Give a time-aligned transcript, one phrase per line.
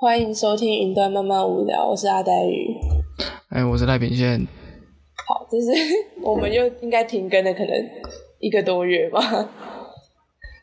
[0.00, 2.72] 欢迎收听云端慢慢无聊，我是阿黛玉。
[3.48, 4.46] 哎，我是赖品宪。
[5.26, 5.72] 好，这是
[6.22, 7.72] 我们又应该停更了，可能
[8.38, 9.20] 一个多月吧，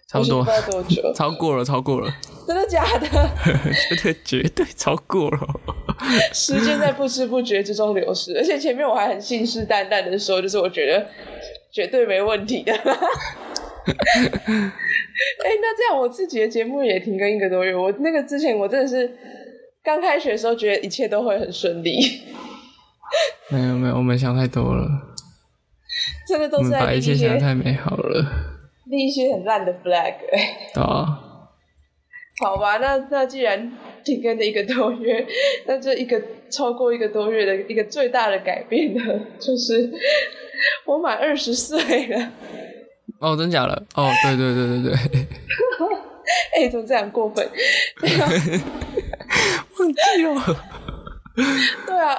[0.07, 2.09] 差不多不知道多久， 超过了，超过了，
[2.47, 3.07] 真的假的？
[3.89, 5.37] 绝对绝对超过了。
[6.31, 11.05] 时间在不知不觉之中流逝，而且前面我还很信誓旦旦的说，就是我觉得
[11.73, 12.73] 绝对没问题的。
[15.45, 19.09] 哎、那这样我自己的节目也停更一个多月，我那个之前我真的是
[19.83, 21.99] 刚开学的时候觉得一切都会很顺利，
[23.51, 24.87] 没有没有，我们想太多了，
[26.27, 28.25] 真的都是把一切想得太美好了。
[28.85, 30.13] 立一些很烂的 flag、
[30.79, 31.21] 啊，
[32.43, 33.71] 好吧，那那既然
[34.03, 35.25] 停更了一个多月，
[35.65, 39.01] 那这一个超过一个多月的一个最大的改变呢，
[39.39, 39.91] 就是
[40.85, 42.31] 我满二十岁了。
[43.25, 43.73] 哦，真假的？
[43.95, 44.93] 哦，对对对对对，
[46.65, 47.47] 哎、怎么这样过分？
[47.99, 48.29] 对啊，
[49.79, 50.63] 忘记了。
[51.87, 52.15] 对啊，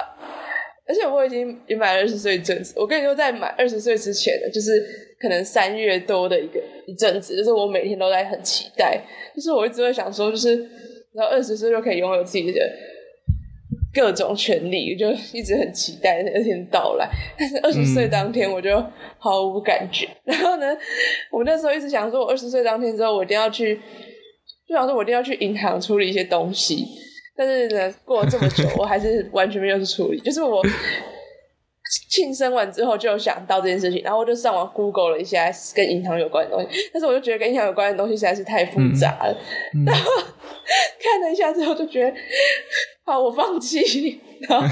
[0.85, 2.73] 而且我已经也满二十岁一阵子。
[2.75, 4.71] 我跟你说，在满二十岁之前的，就是
[5.19, 9.01] 可能三月多的一个一阵子，就是我每天都在很期待，
[9.33, 10.55] 就是我一直会想说，就是
[11.13, 12.59] 然后二十岁就可以拥有自己的
[13.99, 17.09] 各种权利，我就一直很期待那天到来。
[17.35, 18.71] 但是二十岁当天我就
[19.17, 20.07] 毫无感觉。
[20.23, 20.77] 然后呢，
[21.31, 23.75] 我那时候一直想说，我二十岁当天之后，我一定要去，
[24.67, 26.85] 就想说我一定要去银行处理一些东西。
[27.35, 30.19] 但是呢，过了这么久， 我还是完全没有去处理。
[30.19, 30.63] 就是我
[32.09, 39.37] 庆生完之后就有想到这件事情，然后我就上网 Google 了一下跟银行有关的东西，但是我就觉得跟银行有关的东西实在是太复杂了。
[39.73, 40.11] 嗯然后
[40.99, 42.13] 看了一下之后，就觉得
[43.07, 44.19] 好，我放弃。
[44.41, 44.67] 然后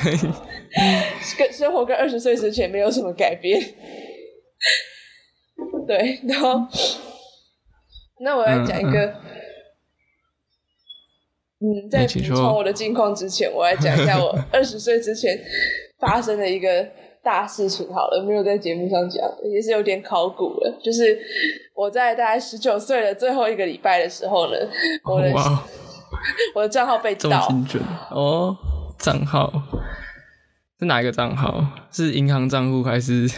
[1.38, 3.60] 跟生活跟二十岁之前没有什么改变。
[5.88, 6.68] 对，然后
[8.20, 9.16] 那我来讲一个。
[11.62, 15.40] 嗯，在补充我的近况之前，我来讲一下我 二十岁之前
[15.98, 16.86] 发生的一个
[17.24, 17.88] 大事情。
[17.92, 20.80] 好了，没有在节目上讲，也是有点考古了。
[20.84, 21.18] 就是
[21.74, 24.58] 我在大概十九岁的最后一个礼拜的时候呢，
[25.06, 25.66] 我的、哇，
[26.56, 28.56] 我的账号被这么盗，精准哦！
[28.98, 29.52] 账号
[30.80, 31.66] 是哪一个账号？
[31.92, 33.30] 是银行账户还是？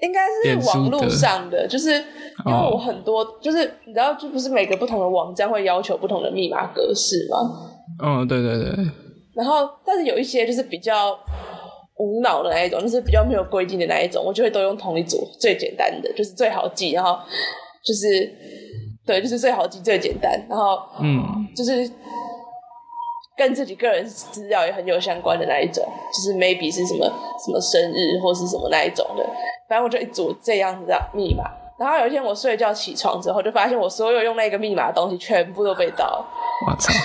[0.00, 7.36] 应该是网络上的，就是因为哦我很多，就是你知道，就不是每个不同的网站会要求不同的密码格式吗？
[7.98, 8.84] 哦，对对对，
[9.34, 11.18] 然后，但是有一些就是比较
[11.98, 17.18] 无脑的那一种，就是比较没有规定的那一种，我就会都用同一组最简单的，就是最好记，然后
[17.84, 18.06] 就是
[19.06, 21.90] 对，就是最好记最简单，然后嗯，就是
[23.36, 25.84] 跟自己个人资料也很有相关的那一种，
[26.14, 27.06] 就是 maybe 是什么
[27.44, 29.24] 什么生日或是什么那一种的，
[29.68, 31.44] 反正我就一组这样子的密码。
[31.78, 36.26] 然后有一天我睡觉起床之后，就发现我所有用那个密码的东西全部都被盗了，
[36.66, 36.92] 我操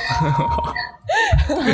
[1.48, 1.72] 是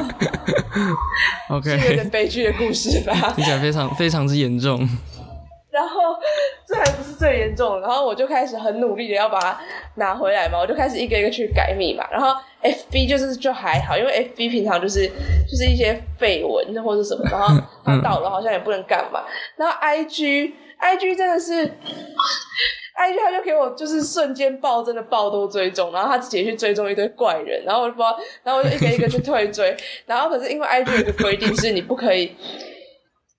[1.50, 3.34] 有！OK，点悲剧的故事吧。
[3.36, 4.88] 听起来非常非常之严重。
[5.72, 6.16] 然后
[6.68, 9.58] 这还不是最严重的，然后我就开始很努力的要把它
[9.96, 12.06] 拿回来嘛，我就开始一个一个去改密码。
[12.12, 17.56] 然后 FB 就是就还好，因为 FB 平常就是就是一些绯闻或者什么，然后
[17.86, 19.24] 它到了好像也不能干嘛。
[19.56, 20.52] 然后 IG
[20.82, 32.36] IG 真的是 IG 他就给我就是瞬间暴增的暴多追踪，然后他自己也去追踪一堆怪人，然后我就不知道，然后我就一个一个去退追， 然后可是因为 IG 有个规定是你不可以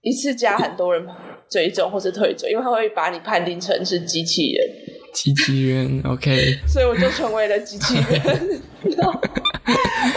[0.00, 1.06] 一次加很多人
[1.52, 4.66] 追踪或是退追，因为他会把你判定成是机器人，
[5.12, 8.62] 机器人，OK， 所以我就成为了机器人。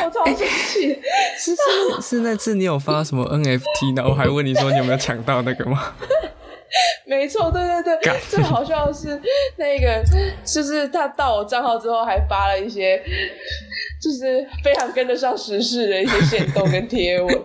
[0.04, 0.36] 我超生
[0.68, 1.00] 气的，
[1.38, 5.94] 是是是那次你有发什么 NFT，然后我还问你说你有没有抢到那个吗？
[7.06, 9.22] 没错，对对对，最好笑的是
[9.58, 10.04] 那个，
[10.44, 13.02] 就是他到我账号之后还发了一些，
[14.06, 17.28] 就是非常跟得上时事的一些线动跟贴文，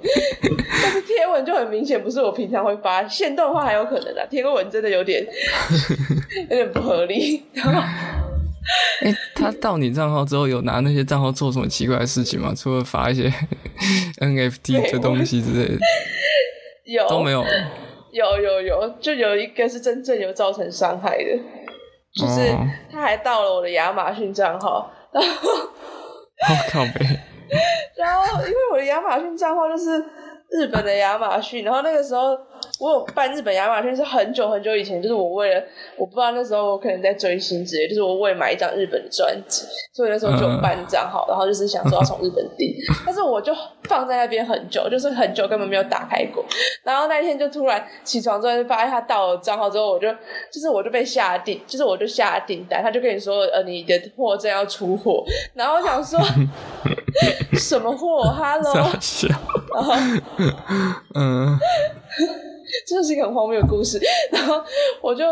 [0.82, 5.26] 但是贴文就很明显不是我平常会发，线动的话还有可能啊，贴文真的有点
[6.50, 7.80] 有点不合理，然后。
[9.02, 12.52] 哎、他盗你账号之后有拿那些账号做什么奇怪的事情吗？
[12.54, 13.32] 除了发一些
[14.20, 15.78] NFT 的东西之类的，
[16.84, 17.42] 有都没有。
[18.12, 21.38] 有有有，就有一个是真正有造成伤害的，
[22.14, 25.48] 就是哦他还盗了我的亚马逊账号，然后
[26.46, 27.04] 好靠背，
[27.96, 30.02] 然后因为我的亚马逊账号就是
[30.48, 32.38] 日本的亚马逊，然后那个时候
[32.80, 35.62] 我有办日本亚马逊是很久很久以前，就是我为了
[35.98, 42.74] 我不知道那时候我可能在追星之类，就是我为了买一张日本的专辑，所以那时候就有办账号，然后就是想说要从日本订，
[43.04, 43.54] 但是我就
[43.84, 46.42] 放在那边很久，就是很久根本没有打开过，
[46.82, 50.10] 然后那一天就突然起床之后就发现他到了账号之后，我就
[50.50, 55.22] 就是我就被下订，就是我就下订单，他就跟你说呃你的货正要出货，
[55.52, 56.18] 然后我想说。
[57.52, 59.28] 什么货？Hello，傻笑。
[59.74, 59.92] 然后
[61.14, 61.58] 嗯，
[62.86, 64.00] 这是一个很荒谬的故事。
[64.30, 64.62] 然后
[65.00, 65.24] 我就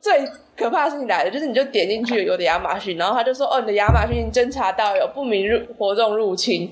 [0.00, 0.26] 最
[0.56, 6.70] 可怕的事情来了，就是你就点进去有的亚马逊，然后他就说哦，你的亚马逊侦查到有不明入活动入侵，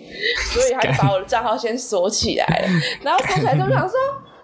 [0.53, 2.69] 所以他就把我的账号先锁起来了。
[3.03, 3.99] 然后锁起来就想说，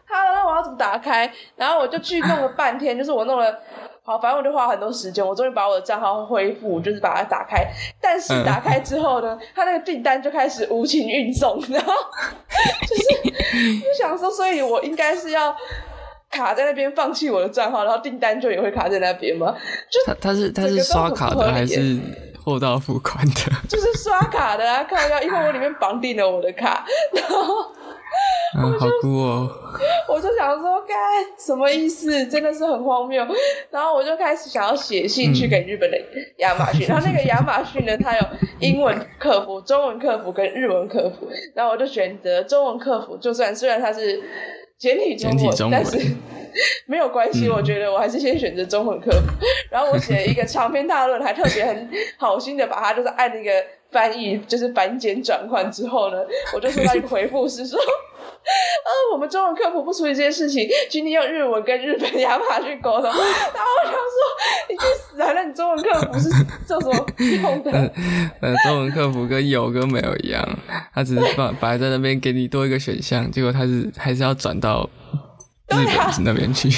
[0.06, 1.32] 哈喽，那我要怎么打开？
[1.56, 3.58] 然后我就去弄了半天，就是我弄了。
[4.02, 7.64] 好，反正我就花很多时间，我终于把我的账号恢复，就是把它打开。
[8.00, 11.92] 但是打开之后呢，他那个订单就开始无情运送，然后
[12.88, 13.02] 就是
[13.80, 15.54] 就想说，所以我应该是要
[16.30, 19.54] 卡在那边放弃我的账号，然后订单就也会卡在那边吗？
[19.90, 21.98] 就他他是他是刷卡的还是
[22.42, 23.52] 货到付款的？
[23.68, 27.70] 就是刷卡的啊，看一下，因为我里面绑定了我的卡，然后。
[28.58, 29.48] 嗯，好酷哦！
[30.08, 30.94] 我就想说，该
[31.38, 32.26] 什么意思？
[32.26, 33.24] 真的是很荒谬。
[33.70, 35.96] 然后我就开始想要写信去给日本的
[36.38, 36.86] 亚马逊。
[36.88, 38.22] 然后那个亚马逊呢，它有
[38.58, 41.28] 英文客服、中文客服跟日文客服。
[41.54, 44.20] 然后我就选择中文客服，就算虽然它是
[44.76, 45.96] 简体中文，但是
[46.86, 47.48] 没有关系。
[47.48, 49.28] 我觉得我还是先选择中文客服。
[49.70, 53.52] 然后我写了一个长篇大论，还特别很好心的把它就是按那个。
[53.92, 56.18] 翻译就是繁简转换之后呢，
[56.54, 63.02] 我就收到一个回复是说， 呃，我们中文客服不处理这件事情，今天用日文跟日本亚马逊沟通。
[63.04, 65.32] 然后我想说，你去死啊！
[65.34, 66.28] 那你中文客服是
[66.66, 67.06] 做什么
[67.42, 67.70] 用的？
[68.40, 70.42] 呃，中文客服跟有跟没有一样，
[70.94, 74.88] 他只是放摆在那边给你多一个选项，结果他是还是要转到
[75.68, 76.68] 日本那边去。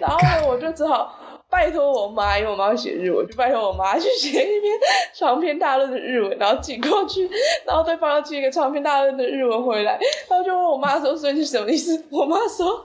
[0.00, 1.14] 然后呢，我就只好。
[1.56, 4.78] 拜托我妈，因为我妈会写日文，就拜托我妈去写一篇
[5.14, 7.26] 长篇大论的日文，然后寄过去，
[7.64, 9.98] 然后对方要寄一个长篇大论的日文回来，
[10.28, 12.84] 然后就问我妈说：“所以是什么意思？”我妈说：“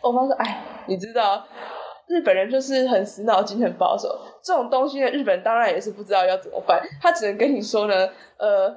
[0.00, 1.46] 我妈说，哎，你知道，
[2.06, 8.74] 日本人就是很死脑筋、很保守，这种东西呢，日本当然也是不知道要怎么办，他只能跟你说呢，呃，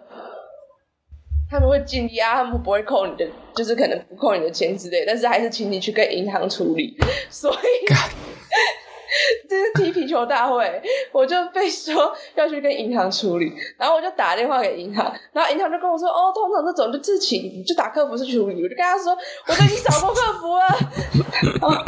[1.50, 6.98] 他们会尽力啊，他们不会扣你的，就是可能不扣你的钱之类，但是还是请你去跟银行处理，
[7.30, 7.94] 所以。”
[9.50, 10.82] 这是踢皮球大会，
[11.12, 19.12] 我就被说要去跟银行处理，然后我就打电话给银行，然后银行就跟我说：“哦，通常这种就自请，就打客服是处理。”我就跟他说
[19.48, 20.64] ：“我都已经找过客服了。”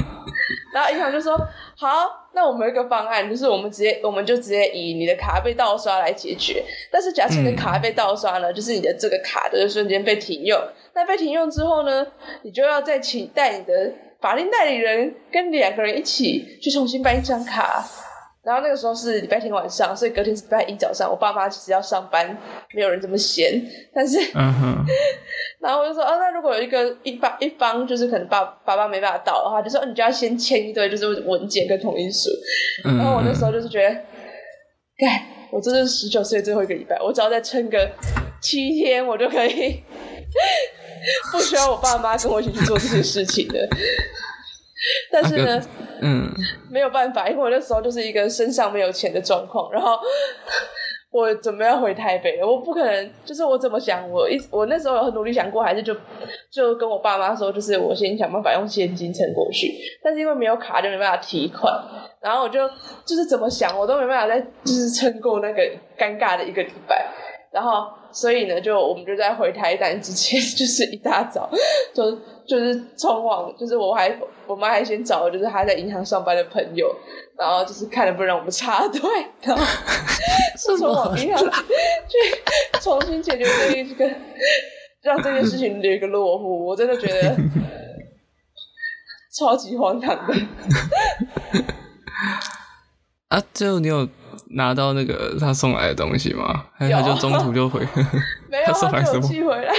[0.73, 1.39] 然后银行就说
[1.77, 6.63] ：“好，那我们有一个方案，就是我们直接，我们就直接以你的卡被盗刷来解决。
[6.91, 10.59] 但是假设你的卡被盗刷呢，就是你的这个卡的瞬间被停用，
[10.93, 12.05] 那被停用之后呢，
[12.41, 13.93] 你就要再请带你的。”
[14.23, 17.85] 法定代理人跟两个人一起去重新办一张卡，
[18.41, 21.09] 然后那个时候是礼拜天晚上，所以隔天是礼拜一早上。
[21.09, 22.37] 我爸妈其实要上班，
[22.73, 23.61] 没有人这么闲。
[23.93, 24.17] 但是，
[25.59, 32.29] 然后我就说，哦，那如果有一个一方一方就是可能爸爸爸没办法到的话，就说你就要先签一堆就是文件跟同意书。
[32.85, 33.93] 然后我那时候就是觉得，
[34.97, 35.21] 干，
[35.51, 37.91] 我这是十九岁最后一个礼拜，我只要再撑个
[38.41, 39.83] 七天，我就可以。
[41.31, 43.67] 不需要我爸妈跟我一起去做这些事情的，
[45.11, 45.61] 但是呢，
[46.01, 46.29] 嗯，
[46.69, 49.97] 没有办法，因为我那时候就是一个身上没有钱的状况，然后
[51.11, 55.95] 我准备要回台北了，我不可能，就是我怎么想，我一我那时候有很努力想过，还是就
[56.51, 59.71] 就跟我爸妈说，就是我先想办法用现金撑过去，
[60.03, 61.71] 但是因为没有卡，就没办法提款，
[62.19, 62.67] 然后我就
[63.05, 65.61] 就是怎么想，我都没办法再就是撑过那个
[65.97, 67.05] 尴尬的一个礼拜，
[67.53, 67.87] 然后。
[68.15, 71.49] 所以呢，就我们就在回台南之前，就是一大早
[71.95, 72.11] 就
[72.45, 76.95] 就是冲往，就是我还我妈还先找了，就是她在银行上班的朋友，
[77.35, 79.01] 然后就是看能不能让我们插队，
[79.41, 79.65] 然后
[80.55, 84.07] 是从往银行去重新解决这一个，
[85.01, 86.67] 让这件事情留一个落户。
[86.67, 87.35] 我真的觉得
[89.35, 90.35] 超级荒唐的。
[93.29, 94.07] 啊，最后你有？
[94.55, 96.65] 拿到那个他送来的东西吗？
[96.73, 97.79] 还是他就中途就回？
[98.49, 99.73] 没有，他送来什么寄回来。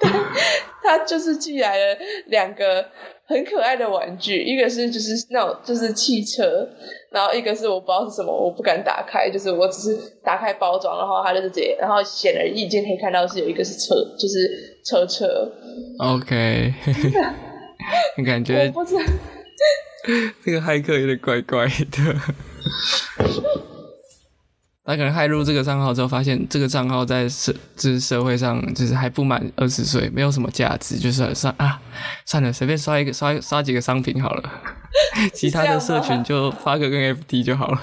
[0.82, 2.84] 他就是寄来了两个
[3.26, 6.66] 很可爱的玩具，一个是就是那种就是汽车，
[7.12, 15.52] 然后一个是我不知道是什么，我不敢打开，就是我只是打开包装，然后他就是这，然后显而易见可以看到是有一个是车，就是车车。
[15.98, 16.74] OK，
[18.16, 18.72] 你 感觉？
[20.42, 22.16] 这个骇客有点怪怪的。
[24.90, 31.80] 他可能害入这个账号之后，发现这个账号在社就是社会上就是还不满二十岁，没有什么价值，就是算啊，
[32.26, 34.50] 算了，随便刷一个刷刷几个商品好了，
[35.32, 37.80] 其他的社群就发个跟 FT 就好了，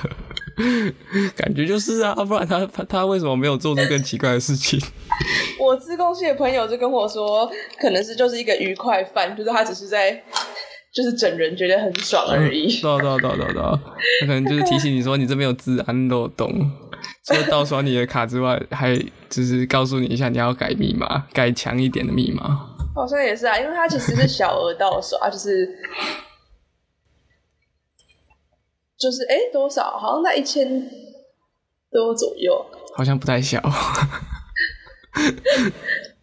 [1.37, 4.77] 感觉就是啊，不然他他他为什么没有做出更奇怪的事情？
[5.59, 7.49] 我自贡系的朋友就跟我说，
[7.79, 10.21] 可能是就是一个愉快犯，就是他只是在。
[10.89, 12.65] 就是整人觉得很爽而已。
[12.81, 13.61] 对对对对对，
[14.21, 16.49] 他可能就是提醒你说你这边有治安漏洞，
[17.27, 18.97] 除了盗刷你的卡之外，还
[19.29, 22.73] 就是告诉你一下你要改密码，改强一点的密码。
[22.95, 25.67] 好像也是啊，因为它其实是小额盗刷，就是
[28.97, 30.89] 就是哎多少，好像在一千
[31.91, 32.65] 多左右。
[32.95, 33.61] 好像不太小。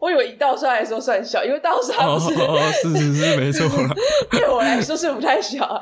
[0.04, 3.88] 我以为以盗刷来说算小，因为盗刷哦不是、哦，是是是，没错了。
[4.30, 5.80] 对我来说是不太小啊，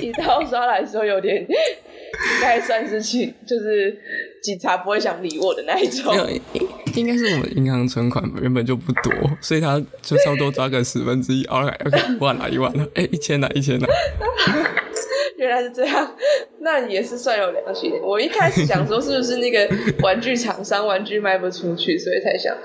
[0.00, 3.94] 以盗刷来说有点应该算是去，就是
[4.42, 6.16] 警察不会想理我的那一种
[6.54, 11.44] 应应该是我们银行存款原本就不多，所以他就差不多抓个十分之一。
[11.44, 13.86] OK，一万了，一万了，哎、一千了，一千了。
[15.36, 16.16] 原来是这样，
[16.62, 17.92] 那也是算有良心。
[18.02, 19.68] 我一开始想说，是不是那个
[20.02, 22.56] 玩具厂商玩具卖不出去，所以才想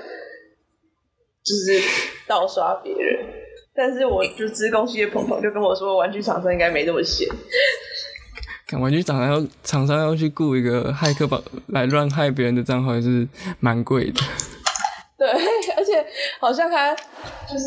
[1.44, 1.80] 就是
[2.26, 3.26] 盗刷别人。
[3.76, 7.28] 但是我就资工系的朋友就跟我说，玩具厂商应该没这么闲。
[8.66, 13.28] 看玩具厂商要厂商要去雇一个骇客帮来乱害别人的账号，也是
[13.60, 14.20] 蛮贵的。
[15.18, 15.28] 对，
[15.76, 16.06] 而且
[16.40, 17.64] 好像他就是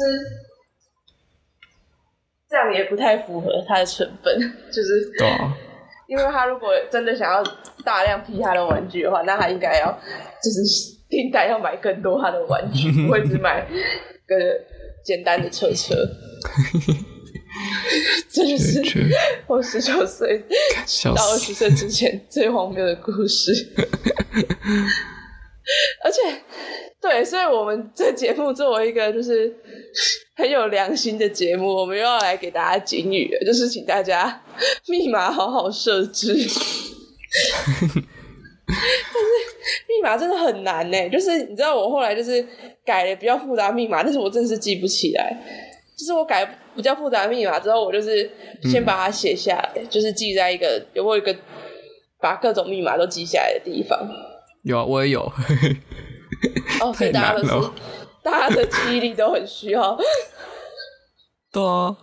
[2.49, 4.39] 这样，也不太符合他的成本，
[4.71, 5.53] 就是对啊，
[6.07, 7.43] 因为他如果真的想要
[7.85, 9.91] 大量批他的玩具的话，那他应该要
[10.41, 10.61] 就是
[11.09, 13.65] 订单要买更多他的玩具，不会只买
[14.25, 14.35] 个
[15.03, 15.95] 简单的车车。
[18.29, 18.83] 这就是
[19.47, 20.37] 我十九岁
[21.05, 21.37] 到二。
[21.39, 23.51] 十岁之前最荒谬的故事。
[26.03, 26.19] 而且，
[27.01, 29.53] 对，所以我们这节目作为一个就是
[30.35, 34.41] 很有良心的节目，我们又要来给大家警语了，就是请大家
[34.87, 36.37] 密码好好设置。
[38.67, 39.29] 但是
[39.87, 42.45] 密码真的很难呢，就是你知道我后来就是
[42.85, 45.35] 改了比较复杂密码，但是我真的是记不起来。
[45.97, 46.45] 就是我改
[46.75, 48.29] 比较复杂的密码之后，我就是
[48.63, 51.35] 先把它写下来，就是记在一个有我有一个
[52.21, 53.99] 把各种密码都记下来的地方。
[54.63, 55.21] 有啊，我也有。
[56.81, 57.69] 哦， 所以太大家都是
[58.21, 59.97] 大家的记忆力都很需要。
[61.51, 61.97] 对啊，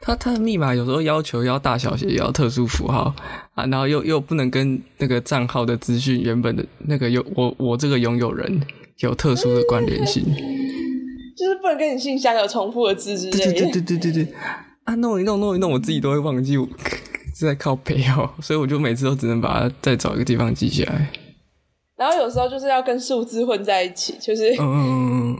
[0.00, 3.14] 他他的密码有时候要求要大小写，也要特殊符号
[3.54, 8.60] 啊，然后又又不能跟那个账号的资讯原本的那个有我我这个拥有人
[8.98, 10.24] 有特殊的关联性。
[11.36, 13.38] 就是不能跟你信箱有重复的字之类的。
[13.38, 14.34] 对对对对对对对
[14.84, 16.64] 啊，弄一弄弄一弄，我自己都会忘记我
[17.34, 21.10] 是 在靠背哦， 所以我就每次都只能把它再找一个地方记下来。
[21.96, 25.36] 然后有时候就是要跟数字混在一起，就是、嗯，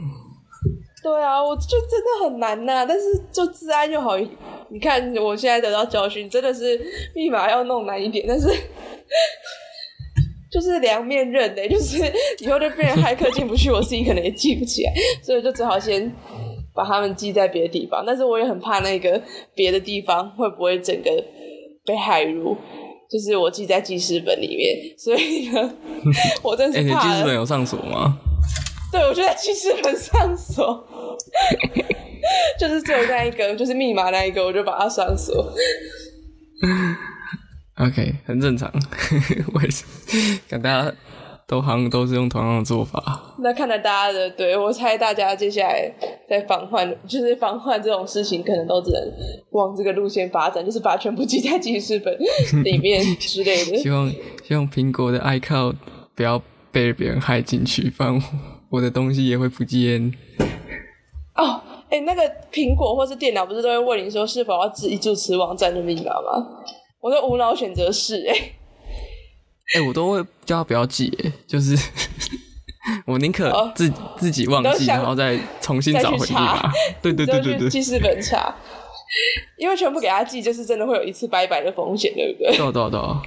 [1.05, 4.17] 对啊，我就真的很难呐、但是就治安又好，
[4.69, 6.81] 你看我现在得到教训，真的是
[7.13, 8.47] 密码要弄难一点，但是
[10.51, 11.99] 就是两面刃的、就是
[12.39, 16.11] 以后就变成骇客进不去，我自己可能也记不起来，所以就只好先
[16.73, 18.03] 把他们记在别的地方。
[18.03, 19.21] 但是我也很怕那个
[19.53, 21.11] 别的地方会不会整个
[21.85, 22.57] 被害入。
[23.07, 25.71] 就是我记在记事本里面，所以呢，
[26.41, 26.89] 我真哎、你。
[26.89, 28.17] 记事本有上锁吗？
[28.95, 30.87] 对，我就在记事本上锁，
[32.57, 35.53] 就是只有那一个，就是密码那一个，我就把它上锁。
[37.75, 38.71] OK，很正常。
[39.53, 39.83] 我也是，
[40.47, 40.93] 看大家
[41.45, 43.35] 都好像都是用同样的做法。
[43.39, 45.91] 那看来大家的，对我猜大家接下来
[46.29, 49.01] 在防患，就是防患这种事情，可能都只能
[49.51, 52.17] 往这个路线发展，就是把全部记在记事本
[52.63, 53.75] 里面之类的。
[53.83, 54.09] 希望
[54.47, 55.75] 希望苹果的 iCloud
[56.15, 58.21] 不要被别人害进去，不然
[58.69, 60.13] 我的东西也会不见。
[61.35, 66.47] 哦，哎、那个苹果或是电脑不是都会问你说是否要自己主持网站的密码吗？
[67.01, 68.51] 我的无脑选择是、哎。
[69.75, 71.75] 哎、我都会叫他不要记，哎，就是
[73.07, 76.71] 我宁可哦自、自己忘记，然后再重新找回密码。
[77.01, 78.55] 对对对对对，记事本查，
[79.57, 82.55] 因为全部给他记，就是真的会有一次拜拜的风险，对不对？
[82.55, 83.21] 对啊对啊对啊。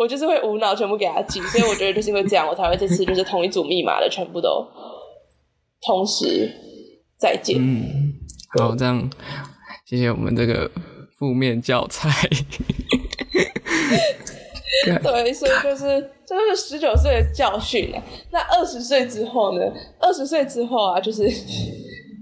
[0.00, 4.66] 我就是会无脑全部给他记，所以我觉得就是因为这样，我才会这次就是同一组密码的全部都
[5.82, 6.50] 同时
[7.18, 7.58] 再见。
[7.60, 8.14] 嗯，
[8.58, 9.10] 好，这样
[9.84, 10.70] 谢谢我们这个
[11.18, 12.08] 负面教材。
[15.02, 18.02] 对，所以就是这就是十九岁的教训啊。
[18.30, 19.62] 那二十岁之后呢？
[19.98, 21.30] 二十岁之后啊，就是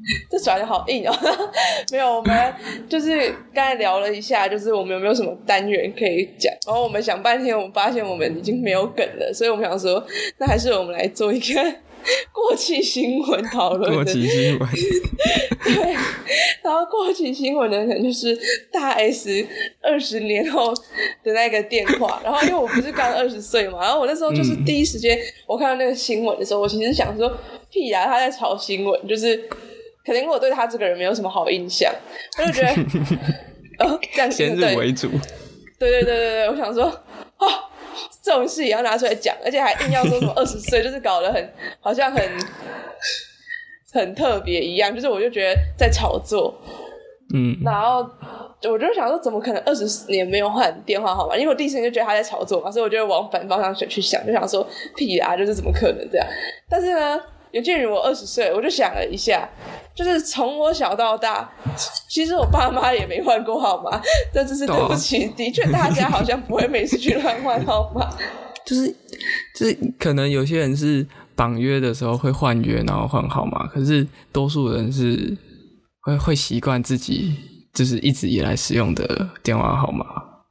[0.30, 1.14] 这转的好硬哦。
[1.92, 2.54] 没有，我们
[2.88, 6.52] 就是刚才聊了一下，就是我们有没有什么单元可以讲？
[6.66, 10.04] 然后我们想半天，我们发现我们已经没有梗了，所以我们想说，
[10.38, 11.54] 那还是我们来做一个
[12.32, 14.68] 过气新闻讨论过的期新闻，
[15.64, 15.92] 对，
[16.62, 18.38] 然后过期新闻呢，可能就是
[18.72, 19.44] 大 S
[19.82, 20.72] 二十年后
[21.24, 22.20] 的那个电话。
[22.22, 27.30] 然后因为我不是刚二十岁嘛，然后我那时候就是第一时间我看到那个新闻的时候，我其实想说，
[27.70, 29.48] 屁呀、他在炒新闻，就是
[30.08, 31.94] 可能我对他这个人没有什么好印象，
[32.38, 32.68] 我就觉得，
[33.78, 35.06] 呃， 这样先对入为主。
[35.78, 37.46] 对对对对对，我想说，哦，
[38.22, 42.22] 这种事也要拿出来讲，而且还硬要说什么 二十岁，就是搞得很好像很
[43.92, 46.58] 很特别一样，就是我就觉得在炒作。
[47.34, 47.98] 嗯，然后
[48.62, 51.36] 我就想说，怎么可能二十年没有换电话号码？
[51.36, 56.26] 因为我第一时间就觉得他在炒作嘛，所以我就往反方向去去想，就想说屁啊，就是怎么可能这样？
[56.70, 57.20] 但是呢，
[57.52, 59.48] 有鉴于我二十岁，我就想了一下，
[59.94, 61.50] 就是从我小到大，
[62.08, 64.00] 其实我爸妈也没换过号码，
[64.32, 68.08] 这只是对不起，的确大家好像不会每次去乱换号码，
[68.66, 68.88] 就是
[69.54, 75.36] 就是可能有些人是绑约的时候会换约，然后换号码，可是多数人是。
[76.00, 77.34] 会会习惯自己
[77.74, 80.06] 就是一直以来使用的电话号码，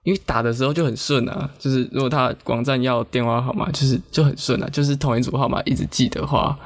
[0.07, 1.49] 因为打的时候就很顺啊。
[1.59, 4.69] 就是如果他网站要电话号码，就是就很顺啊。
[4.71, 6.57] 就是同一组号码一直记的话，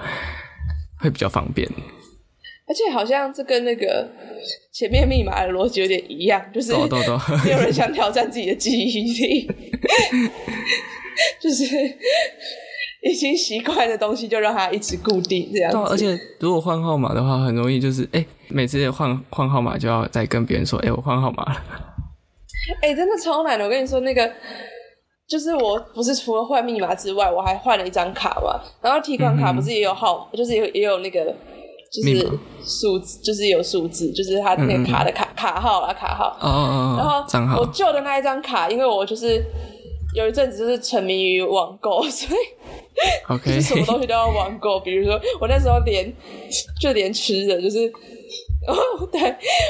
[0.99, 1.67] 会比较方便。
[2.67, 4.07] 而且好像这跟那个
[4.71, 6.71] 前面密码的逻辑有点一样，就是
[7.43, 9.51] 没有人想挑战自己的记忆力，
[11.41, 11.65] 就是。
[13.03, 15.71] 已经习惯的东西，就让它一直固定这样。
[15.71, 21.63] 对，而且如果换号码的话，很容易就是哎，每次换换号码就要再跟别人说，哎，我换号码了。
[22.81, 23.65] 哎，真的超难的。
[23.65, 24.31] 我跟你说，那个
[25.27, 28.59] 就是我不是除了换密码之外，我还换了一张卡嘛。
[28.81, 31.25] 然后提款卡不是也有号，就是有也有那个
[31.91, 32.27] 就是
[32.63, 36.37] 数字，就是有数字，就是他那个卡的卡卡号啊卡号。
[36.39, 37.25] 哦哦哦。
[37.33, 37.61] 然后。
[37.61, 39.43] 我旧的那一张卡，因为我就是
[40.15, 42.39] 有一阵子就是沉迷于网购， 所以。
[43.45, 46.11] 就是什么东西都要网购，比如说我那时候连
[46.79, 47.91] 就连吃的，就是
[48.67, 48.75] 哦，
[49.11, 49.19] 对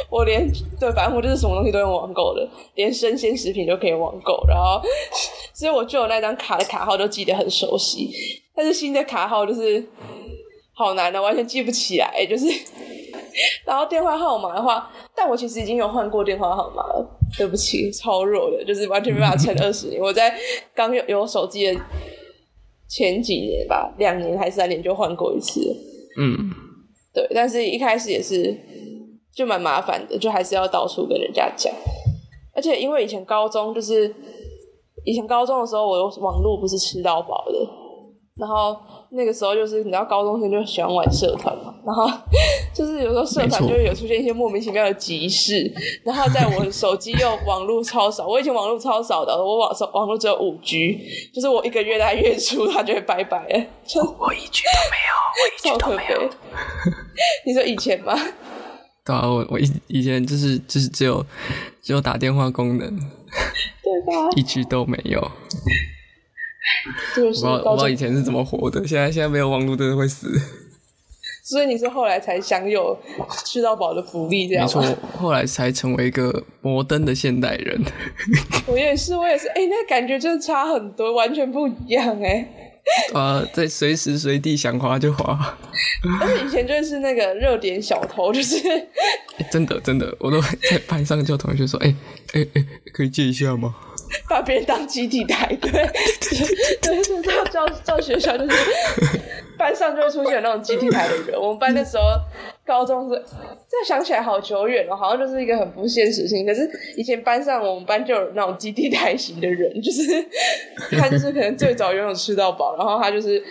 [0.10, 4.44] 我连对，反正我就是什么东西都用网购的，连生鲜食品都可以网购。
[4.48, 4.82] 然后，
[5.54, 8.10] 所以我就有那张卡的卡号都记得很熟悉，
[8.56, 9.86] 但是新的卡号就是
[10.74, 12.25] 好难的，完全记不起来。
[12.25, 12.46] 就是，
[13.66, 20.01] 然后电话号码的话，但我其实已经有换过电话号码了，对不起，超弱的，就是完全没办法撑二十年。
[20.01, 20.36] 我在
[20.75, 21.80] 刚有有手机的。
[22.93, 25.62] 前几年吧，两年还是三年就换过一次。
[26.19, 26.50] 嗯，
[27.13, 28.55] 对，但是一开始也是
[29.33, 31.73] 就蛮麻烦的，就还是要到处跟人家讲。
[32.54, 34.13] 而且因为以前高中就是
[35.06, 37.67] 以前高中的时候，我网络不是吃到饱的，
[38.36, 38.75] 然后。
[39.13, 42.10] 那个时候就是你知道高中生就喜欢玩社团嘛，然后
[42.74, 45.69] 就是有时候社团就会有出现一些莫名其妙的急事，
[46.06, 50.97] 然后在我手机又网络超少，我以前网络超少的，我网手网络只有五 G，
[51.34, 56.30] 就是我一个月在月初它就会拜拜了，就我一句都没有，我一句都没有。
[57.45, 58.17] 你说以前吗？
[59.04, 61.26] 对啊，我我以以前就是就是只有
[61.82, 64.30] 只有打电话功能，对吧？
[64.38, 65.19] 一 G 都没有。
[67.17, 70.32] 我不知道我不知道以前是怎么活的，现在现在没有网络真的会死。
[71.43, 72.95] 所以你是后来才享有
[73.45, 74.82] 吃到饱的福利，这样吗？
[74.82, 77.82] 没错，后来才成为一个摩登的现代人。
[78.67, 82.47] 我也是，我也是，哎，那感觉真的差很多，完全不一样，哎。
[83.13, 85.58] 啊，在随时随地想滑就滑。
[86.21, 88.56] 而且以前就是那个热点小偷，就是
[89.52, 91.95] 真的真的，我都在班上叫同学说，哎
[92.34, 93.76] 哎哎，可以借一下吗？
[94.30, 98.56] 把别人当集体台，对，对对对，叫叫学校就是
[99.58, 101.39] 班上就会出现那种集体台的人。
[101.39, 102.04] 我们班那时候
[102.65, 103.15] 高中是，
[103.69, 106.45] 这想起来好久远了，好像就是一个很不现实性。
[106.45, 110.04] 可是以前班上我们班就有那种集体台型的人，就是
[110.97, 113.41] 他就是可能最早拥有吃到饱，然后他就是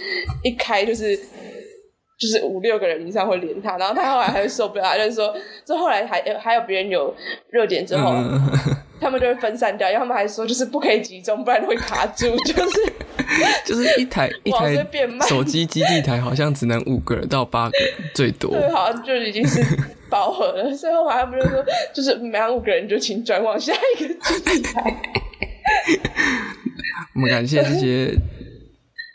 [0.42, 7.14] 一开就是就是五六个人以上会连他，然后他后来还会受不了，就是说，这后来还还有别人有
[7.50, 8.12] 热点之后。
[9.00, 12.26] 他们就会分散掉，因为他们还说就是不可以集中，不然会卡住。
[12.44, 12.92] 就是
[13.64, 14.86] 就是一台 一台
[15.28, 18.50] 手机基地台，好像只能五个人到八个人最多。
[18.50, 19.64] 对，好像就已经是
[20.08, 20.74] 饱和了。
[20.76, 24.96] 所以后来他们就说，就是每五个人就请转往下一个基地台。
[27.14, 28.14] 我们感谢这些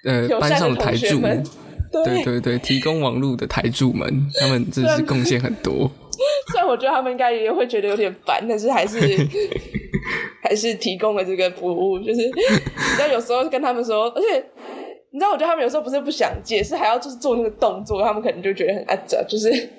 [0.05, 1.43] 呃班上的台柱们，
[1.91, 5.91] 对对对，提供网络的台柱们，他们真是贡献很多。
[6.51, 8.99] 虽然我觉得他们应该也会觉得有点烦，但是还是
[10.41, 11.99] 还是提供了这个服务。
[11.99, 14.43] 就是你知道，有时候跟他们说，而且
[15.11, 19.23] 你知道，我觉得他们有时候不是不想借，是还要就是做那个动作，他们可能就觉得很阿杂。
[19.27, 19.49] 就是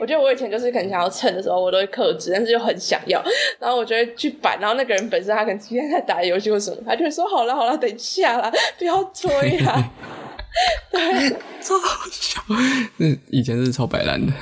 [0.00, 3.22] 我觉得我以前就是可能想要蹭的时候，我都会克制，但是又很想要，
[3.58, 4.58] 然后我就会去板。
[4.60, 9.90] 然后那个人本身他可能今天在打游戏或什么，他就会说：“好了好了，等一下啦，不要催啦。”
[10.90, 12.40] 对，超好笑。
[12.98, 14.32] 那 以前是超摆烂的。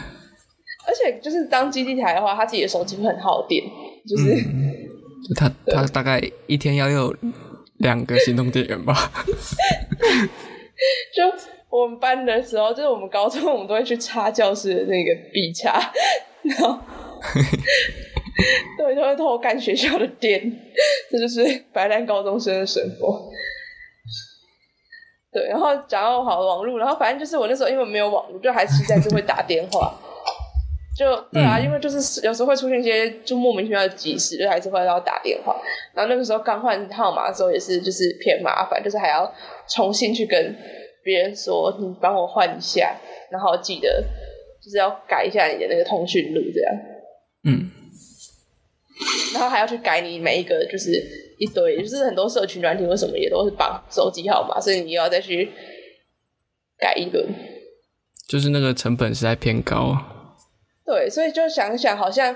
[0.85, 3.63] 而且就是当基地台的话，他自己的手机会很耗电，
[4.07, 4.35] 就是，
[5.27, 7.15] 就他他大概一天要有
[7.79, 8.95] 两个行动电源吧。
[11.15, 11.23] 就
[11.71, 15.81] 我们班的时候，就是我们高中，我们都会去插教室的那个笔插，
[16.43, 16.79] 然后
[18.77, 20.53] 对，都会偷干学校的电，
[21.11, 23.31] 这就是白烂高中生的生活。
[25.33, 29.95] 对，然后讲到好网络，然后反正就是我那时候因为没有网络，就还是在就会打电话。
[30.95, 35.57] 就对啊，因为就是有时候会出现一些就莫名其妙的急事，就还是会要打电话。
[35.95, 39.33] 然后那个时候刚换号码的时候，也是就是偏麻烦，就是还要
[39.67, 40.55] 重新去跟
[41.03, 42.95] 别人说，你帮我换一下，
[43.31, 44.05] 然后记得
[44.63, 46.75] 就是要改一下你的那个通讯录，这样。
[47.45, 47.71] 嗯。
[49.33, 50.91] 然后还要去改你每一个，就是
[51.43, 55.51] 一堆，就是很多社群软体或什么也都是绑手机号码，所以你又要再去
[56.79, 57.27] 改一轮。
[58.29, 59.97] 就是那个成本实在偏高。
[60.87, 62.35] 对，所以就想想，好像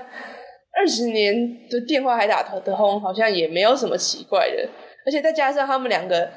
[0.77, 4.69] 二十年的电话还打得通，好像也没有什么奇怪的。
[5.05, 6.29] 而且再加上他们两个，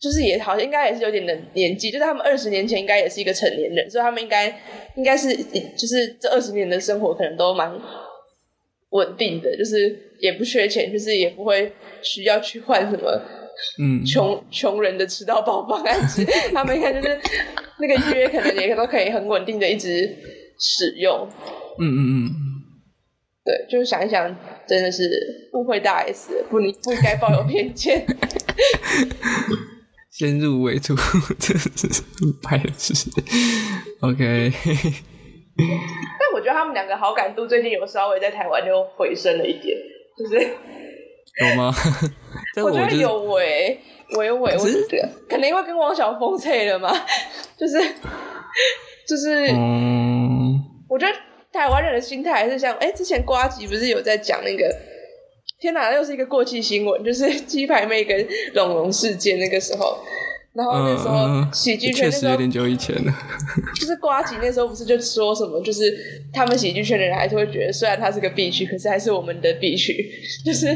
[0.00, 4.46] 就是也好像应该也是有点的年纪，就是他们二十年前应该也是一个成年人，所以他们应该
[4.96, 7.68] 应该是就是这二十年的生活可能都蛮
[8.94, 13.22] 稳定的，就是也不缺钱，就是也不会需要去换什么
[13.78, 16.00] 嗯穷穷人的吃到饱方案。
[16.52, 17.20] 他们应该就是
[17.78, 20.10] 那个约可能也都可以很稳定的一直。
[20.56, 21.28] 使用，
[21.80, 22.30] 嗯嗯嗯，
[23.44, 24.24] 对，就是想一想，
[24.68, 25.10] 真的是
[25.52, 28.06] 误会大 S，不，你不应该抱有偏见，
[30.12, 30.94] 先入为主，
[31.40, 32.02] 真是
[32.40, 32.94] 白痴。
[33.98, 34.52] OK，
[36.44, 39.76] 觉得他们两个好感度最近有稍微在台湾就回升了一点，
[40.16, 40.38] 就是
[41.40, 41.72] 有吗？
[42.62, 43.80] 我觉得有喂
[44.16, 46.92] 喂喂，我觉得可能因为跟汪小峰配了嘛，
[47.58, 47.80] 就是
[49.08, 49.48] 就是。
[50.86, 51.14] 我觉得
[51.50, 54.72] 台湾人的心态还是像，哎，之前瓜吉不是有在讲那个，
[55.58, 59.98] 天哪，又是一个过气新闻，就是鸡排妹跟龙龙事件那个时候，
[60.54, 63.12] 然后那时候喜剧圈确实有点久以前了，
[63.74, 65.82] 就是瓜吉那时候不是就说什么，就是
[66.32, 70.08] 他们喜剧圈的人还是会觉得，虽然他是个必须，可是还是我们的必须，
[70.46, 70.68] 就是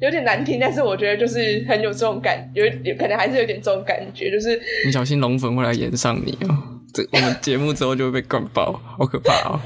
[0.00, 6.56] 有点难听，但是我觉得就是很有这种感，有有可能还是有点这种感觉，就是你小心龙粉会来演上你哦。
[6.94, 9.60] 这我们节目之后就会被灌爆，好可怕哦！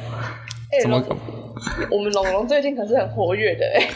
[0.83, 1.03] 怎么？
[1.91, 3.89] 我们龙龙最近可是很活跃的哎。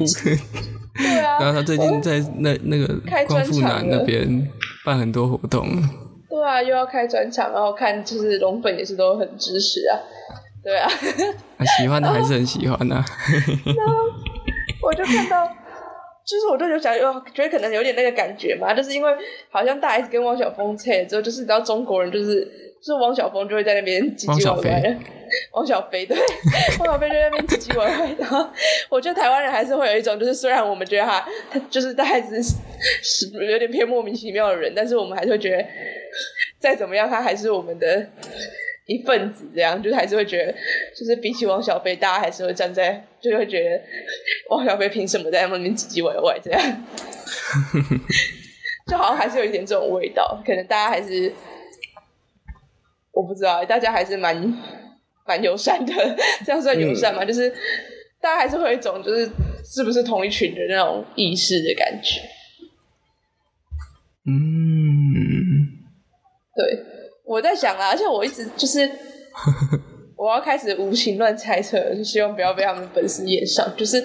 [1.02, 1.38] 对啊。
[1.40, 2.86] 然后他最近在那那个
[3.26, 4.48] 光复南那边
[4.84, 5.66] 办很多活动。
[6.28, 9.98] 对啊，又要开专场，然后看就是龙粉也是都很支持啊。
[10.62, 10.88] 对啊。
[11.78, 13.04] 喜欢的还是很喜欢 呐。
[14.82, 15.48] 我就看到。
[16.22, 19.10] 就是我就有想，有觉得可能有点那个感觉嘛，就是因为
[19.50, 22.46] 好像大 S 跟汪小峰拆了之后，就是你知道中国人就是，
[22.80, 24.98] 就是汪小峰就会在那边唧唧歪歪，
[25.52, 26.16] 汪小菲对，
[26.78, 28.16] 汪小菲就在那边唧唧歪歪。
[28.18, 28.48] 然后
[28.88, 32.56] 我觉得台湾人还是会有一种，就是虽然我们觉得他他就是大 S
[33.02, 35.64] 是有点偏莫名其妙的人，但是我们还是会觉得
[36.58, 38.08] 再怎么样，他还是我们的。
[38.86, 40.52] 一份子这样，就是还是会觉得，
[40.98, 43.80] 就是比起汪小菲，大家还是会站在，就会觉得
[44.48, 46.60] 汪小菲凭什么在那边唧唧歪歪这样，
[48.90, 50.42] 就好像还是有一点这种味道。
[50.44, 51.32] 可能大家还是，
[53.20, 54.34] 我不知道，大家还是蛮
[55.26, 55.92] 蛮友善的，
[56.44, 57.22] 这样算友善吗？
[57.24, 57.50] 就是
[58.20, 59.28] 大家还是会有一种，就是
[59.64, 62.20] 是不是同一群的那种意识的感觉。
[64.26, 64.32] 嗯，
[66.56, 66.86] 对。
[67.24, 68.90] 我在想啊，而且我一直就是，
[70.16, 73.72] 我要开始无情乱猜测，就希望不要被他们粉丝演上。
[73.76, 74.02] 就是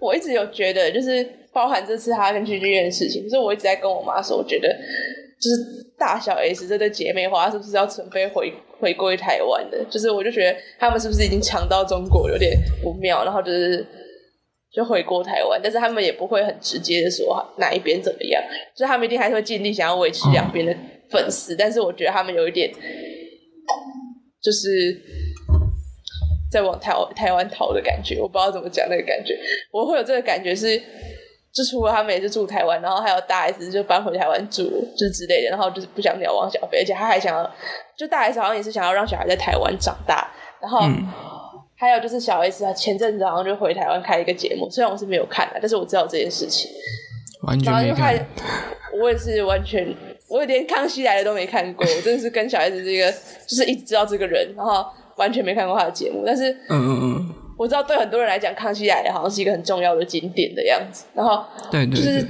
[0.00, 1.22] 我一直有觉得，就是
[1.52, 4.74] 包含这次他跟 G G 这件事情，就是我一直在跟我妈说，我觉得
[5.44, 9.84] 就是大小 S 这对姐妹花是不是要准备回回归台湾的？
[9.90, 13.86] 就是我就觉得他们是不是已经抢到中国有点不妙，然后就是
[14.72, 18.42] 就回国台湾，但是他们也不会很直接的说哪一边怎么样，
[18.74, 20.74] 就他们一定还是会尽力想要维持两边的。
[21.10, 22.72] 粉丝，但是我觉得他们有一点，
[24.42, 24.68] 就是
[26.50, 29.38] 在往台台湾逃的感觉，我不知道怎么讲那个感觉。
[29.70, 30.80] 我会有这个感觉是，
[31.54, 34.64] 就除了他们也是住台湾，然后还有大 S 就搬回台湾住，
[34.96, 37.50] 就是之类的，然后就是不想鸟王小菲，而且他还想要，
[37.96, 40.28] 就大 S 好像也是想要让小孩在台湾长大，
[40.60, 40.80] 然后
[41.76, 46.68] 还有就是小 S 他前阵子好像就回台湾开一个节目，虽然我是没有看的，但是我知道这件事情，
[47.42, 48.26] 完全没看，
[49.00, 49.94] 我也是完全。
[50.26, 53.12] 我连康熙来了都没看过，我真的是跟小孩子这个，
[53.46, 54.84] 就是一直知道这个人，然后
[55.16, 56.24] 完全没看过他的节目。
[56.26, 61.04] 但是，嗯嗯嗯，我知道对很多人来讲，康熙来了好像是一个很重要的景点的样子。
[61.14, 62.26] 然后，对对，就是，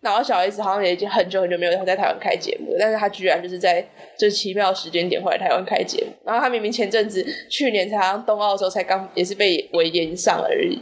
[0.00, 3.86] 然后小 S 好像也已经很久很久没有在台湾开节目，但是他居然就是在
[4.18, 6.12] 这奇妙时间点回来台湾开节目。
[6.24, 10.78] 然后他明明前阵子去年才冬奥的时候才刚也是被围延上而已。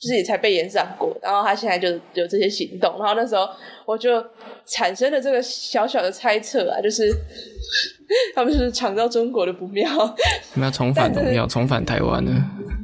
[0.00, 3.48] 就是也才被延上过，然后他现在就有这些行动，然后那时候
[3.86, 4.20] 我就
[4.66, 7.08] 产生了这个小小的猜测啊，就是
[8.34, 9.88] 他们就是尝到中国的不妙。
[9.96, 12.32] 我们要重返不妙，重返台湾了。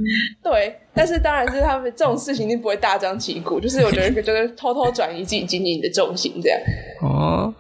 [0.43, 6.59] 对，但是当然是他们这种事情一定不会大张旗鼓，就是我觉得就是偷偷转移自己经营的重心这样。
[7.03, 7.55] 哦，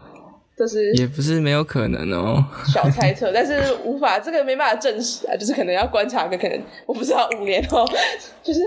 [0.57, 2.45] 这是也不是没有可能哦。
[2.67, 7.87] 小猜测，但是无法这个没办法证实啊，就是可能要观察个可能我不知道五年后，
[8.43, 8.61] 就是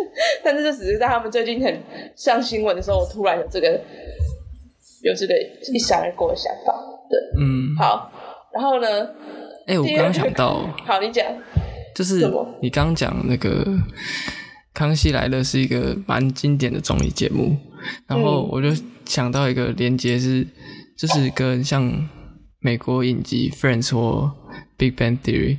[0.43, 1.81] 但是这只是在他们最近很
[2.15, 3.79] 上新闻的时候，我突然有这个
[5.03, 5.33] 有这个
[5.73, 6.73] 一闪而过的想法。
[7.09, 8.09] 对，嗯，好，
[8.53, 8.87] 然后呢？
[9.67, 11.25] 哎，我刚刚想到，好，你讲。
[11.93, 13.65] 就是你刚讲那个
[14.73, 17.57] 《康熙来了》是一个蛮经典的综艺节目，
[18.07, 18.69] 然后我就
[19.05, 20.47] 想到一个连接是，
[20.97, 22.09] 就是跟像
[22.59, 24.31] 美国影集《Friends》或
[24.77, 25.55] 《Big Bang Theory》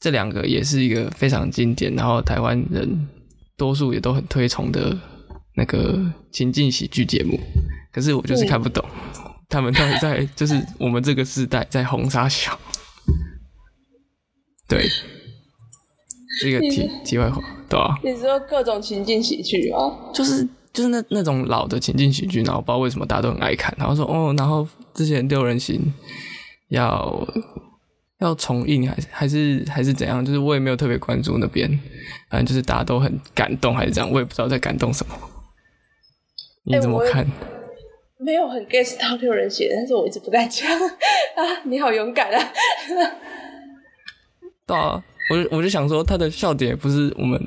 [0.00, 3.08] 这两个也是一个非常经典，然后台湾人
[3.56, 4.98] 多数也都很推崇的
[5.54, 7.40] 那个情境喜剧节目，
[7.92, 8.84] 可是我就是看不懂
[9.48, 12.58] 他们到底在就是我们这个时代在红啥小，
[14.68, 14.86] 对。
[16.42, 17.98] 是一个题题外话，对吧？
[18.02, 20.10] 你说各种情境喜剧吗？
[20.12, 25.80] 就是就是那那种老的情境喜剧，然后不知道为什么大家都很爱看，然后说哦，然后之前六人行
[26.68, 27.26] 要
[28.20, 30.24] 要重映，还是还是还是怎样？
[30.24, 31.68] 就是我也没有特别关注那边，
[32.30, 35.14] 反正就是大家都很感动，还是这样，我也不知道在感动什么。
[36.64, 37.26] 你怎么看？
[38.24, 40.70] 没有很 get 到六人行，但是我一直不敢讲
[41.34, 41.42] 啊！
[41.64, 42.52] 你好勇敢啊！
[44.64, 45.02] 对啊。
[45.32, 47.40] 我我就想说，他的笑点不是我们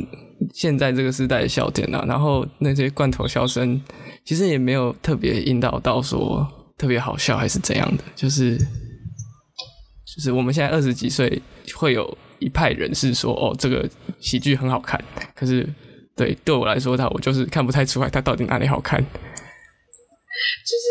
[0.54, 3.80] 现在这个时代的笑点啊，然后那些罐头笑声，
[4.26, 6.45] 其实也没有特别引导到说
[6.78, 11.41] 特别好笑还是怎样的，就是就是我们现在二十几岁，
[11.76, 13.88] 会有一派人是说，哦，这个
[14.19, 15.00] 喜剧很好看，
[15.36, 15.67] 可是
[16.15, 19.00] 对对我来说，他我就是看不太出来他到底哪里好看。
[19.02, 20.86] 就是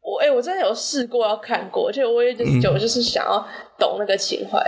[0.00, 3.46] 我哎，我真的有试过要看过，而且我也就是就就是想要
[3.78, 4.58] 懂那个情怀。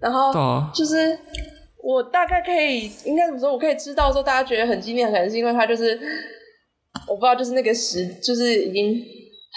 [0.00, 0.30] 然后
[0.74, 1.18] 就是
[1.82, 3.50] 我大概可以应该怎么说？
[3.50, 5.98] 我可以知道说大家觉得很经典，可能是因为它就是
[7.08, 9.02] 我不知道，就是那个时就是已经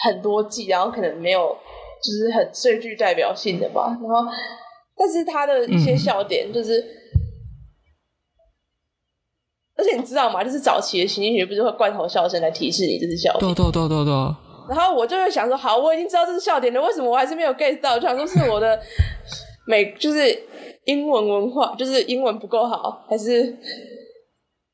[0.04, 1.54] 很多季，然后可能没有
[2.02, 3.88] 就是很最具代表性的吧。
[4.00, 4.30] 然后，
[4.96, 6.82] 但是它的一些笑点就是，
[9.76, 10.42] 而且你知道吗？
[10.42, 13.52] 就是早期的情景剧不是会罐头笑声来提示你这是笑点？
[13.52, 14.14] 对对对对对。
[14.70, 17.98] 然后我就会想说，好，我已经知道这是笑点了，为什么我还是没有 get 到？
[17.98, 18.80] 就想说是我的。
[19.70, 20.18] 美就是
[20.86, 23.56] 英文文化，就是英文不够好，还是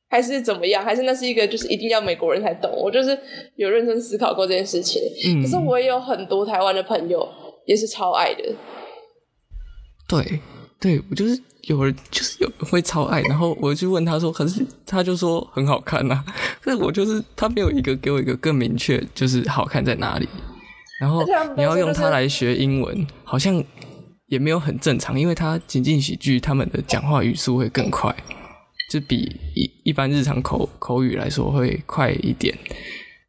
[0.09, 0.83] 还是怎么样？
[0.83, 2.71] 还是那是一个就是一定要美国人才懂？
[2.75, 3.15] 我就是
[3.55, 4.99] 有认真思考过这件事情。
[5.27, 7.29] 嗯，可是我也有很多台湾的朋友
[7.67, 8.43] 也是超爱的。
[10.09, 10.39] 对，
[10.79, 16.23] 对我就是有人就是有人会超爱，然后我就问他说，可是他就说很好看呐。
[16.61, 20.27] 可是我就是他没有一个给我一个更明确，就是好看在哪里。
[20.99, 21.23] 然后
[21.55, 23.63] 你要用它来学英文，好像。
[24.27, 28.15] 也没有很正常，因为他情境喜剧，他们的讲话语速会更快，
[28.89, 32.57] 就比一一般日常口口语来说会快一点。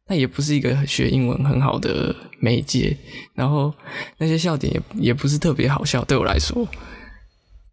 [0.07, 2.97] 那也不是一个学英文很好的媒介，
[3.35, 3.71] 然后
[4.17, 6.67] 那些笑点也也不是特别好笑，对我来说。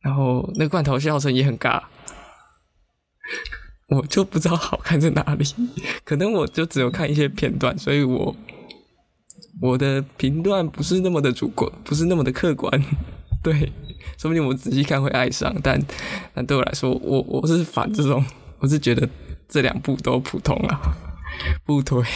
[0.03, 1.83] 然后那罐头笑声也很尬，
[3.89, 5.45] 我就不知道好看在哪里。
[6.05, 8.37] 可能我就只有看一些片段，所以我
[9.63, 12.81] 我的评断不是那么的主观，不是那么的客观。
[13.47, 13.55] 对，
[14.19, 15.81] 说不定我仔细看会爱上，但
[16.35, 18.25] 但对我来说，我我是反这种，
[18.59, 19.09] 我是觉得
[19.49, 20.81] 这两部都普通啊，
[21.65, 22.03] 不推。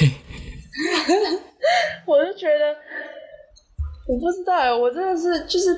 [2.04, 2.74] 我就觉得，
[4.08, 5.68] 我不知道，我真的是就是，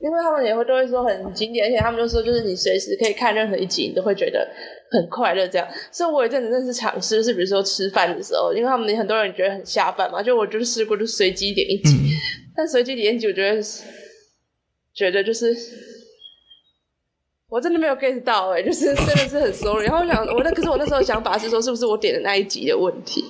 [0.00, 4.48] 因为他们也会都会说很经典，而且他们就说就是你随时可以看任何一集，你都会觉得
[4.90, 5.68] 很快乐这样。
[5.92, 11.94] 所以我有阵子真是尝试，就是比如说吃饭的时候，因为他们很多人觉得很下饭嘛，就我就是试过就随机点一集，
[12.56, 13.62] 但随机点一集我觉得。
[14.98, 15.56] 觉得就是，
[17.48, 19.86] 我真的没有 get 到哎，就是真的是很 sorry。
[19.86, 23.24] 然后想，我那可是我那时候想法是说，是不是我点的那一集的问题？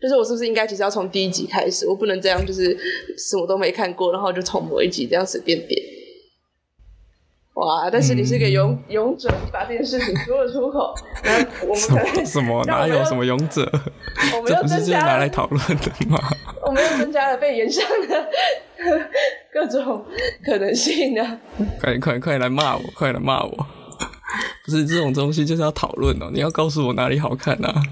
[0.00, 1.86] 就是我是不是应该其实要从第一集开始？
[1.86, 2.74] 我不能这样，就是
[3.18, 5.78] 什么都没看过，然后就从某一集这样随便点。
[7.60, 7.90] 哇！
[7.90, 10.94] 但是你是一个勇勇者，把这件事情说了出口。
[11.22, 13.70] 然后我们可能什么 哪有什么勇者？
[14.34, 16.18] 我们又增加拿来讨论的吗？
[16.64, 18.28] 我们又增加了被延上的
[19.52, 20.02] 各种
[20.42, 21.38] 可能性呢。
[21.80, 22.82] 快快快来骂我！
[22.94, 23.66] 快来骂我！
[24.64, 26.30] 不是这种东西就是要讨论哦。
[26.32, 27.82] 你要告诉我哪里好看啊？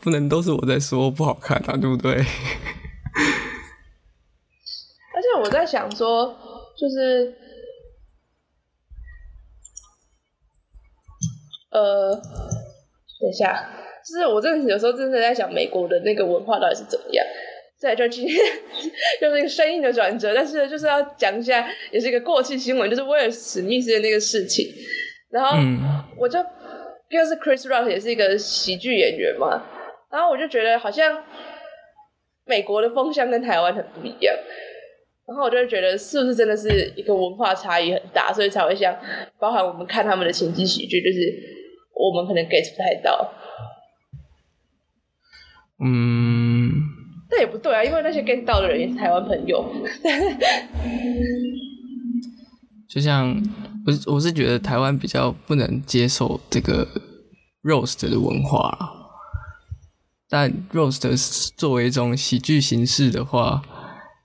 [0.00, 2.12] 不能都是我在说不好看啊，对不对？
[5.12, 6.36] 而且我在想说，
[6.78, 7.34] 就是。
[11.80, 12.14] 呃，
[13.20, 13.70] 等一下，
[14.04, 17.24] 就是我真的有时候真的在想美国的那个文化到底是怎么样。
[17.78, 18.36] 再，就今天
[19.20, 24.66] 就是一个生硬的转折，但是就是要讲一下，也是一个过气新闻，就是威尔史密斯的那个事情。
[25.30, 25.56] 然后
[26.16, 26.38] 我就
[27.08, 29.64] 因为是 Chris Rock 也是一个喜剧演员嘛，
[30.10, 31.22] 然后我就觉得好像
[32.46, 34.34] 美国的风向跟台湾很不一样，
[35.28, 38.98] 然后我就觉得是不是真的是一个文化差异很大，所以才会像
[39.38, 41.32] 包含我们看他们的情景喜剧，就是
[41.98, 43.32] 我们可能 get 不太到。
[45.84, 46.70] 嗯。
[47.30, 49.70] 这也不对啊，因为那些 get 到的人也是台湾朋友。
[52.88, 53.36] 就像
[53.84, 56.88] 我，我是觉得台湾比较不能接受这个
[57.62, 58.94] roast 的文化。
[60.26, 63.62] 但 roast 作为一种喜剧形式的话，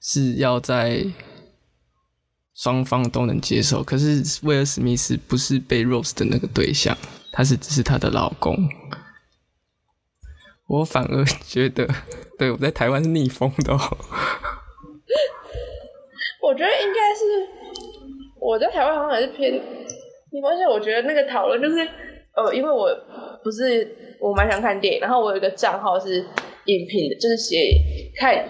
[0.01, 1.05] 是要在
[2.55, 3.83] 双方都能接受。
[3.83, 6.97] 可是威尔史密斯不是被 roast 的那个对象，
[7.33, 8.55] 他是只是他的老公。
[10.67, 11.85] 我反而觉得，
[12.39, 13.73] 对我在台湾是逆风的。
[16.41, 17.21] 我觉得应该是
[18.39, 19.53] 我在台湾好像还是偏
[20.31, 21.87] 你发现，我觉得那个讨论就是，
[22.35, 22.89] 呃，因为我
[23.43, 26.25] 不是我蛮想看电影，然后我有一个账号是
[26.65, 27.57] 影评的，就是写
[28.17, 28.45] 看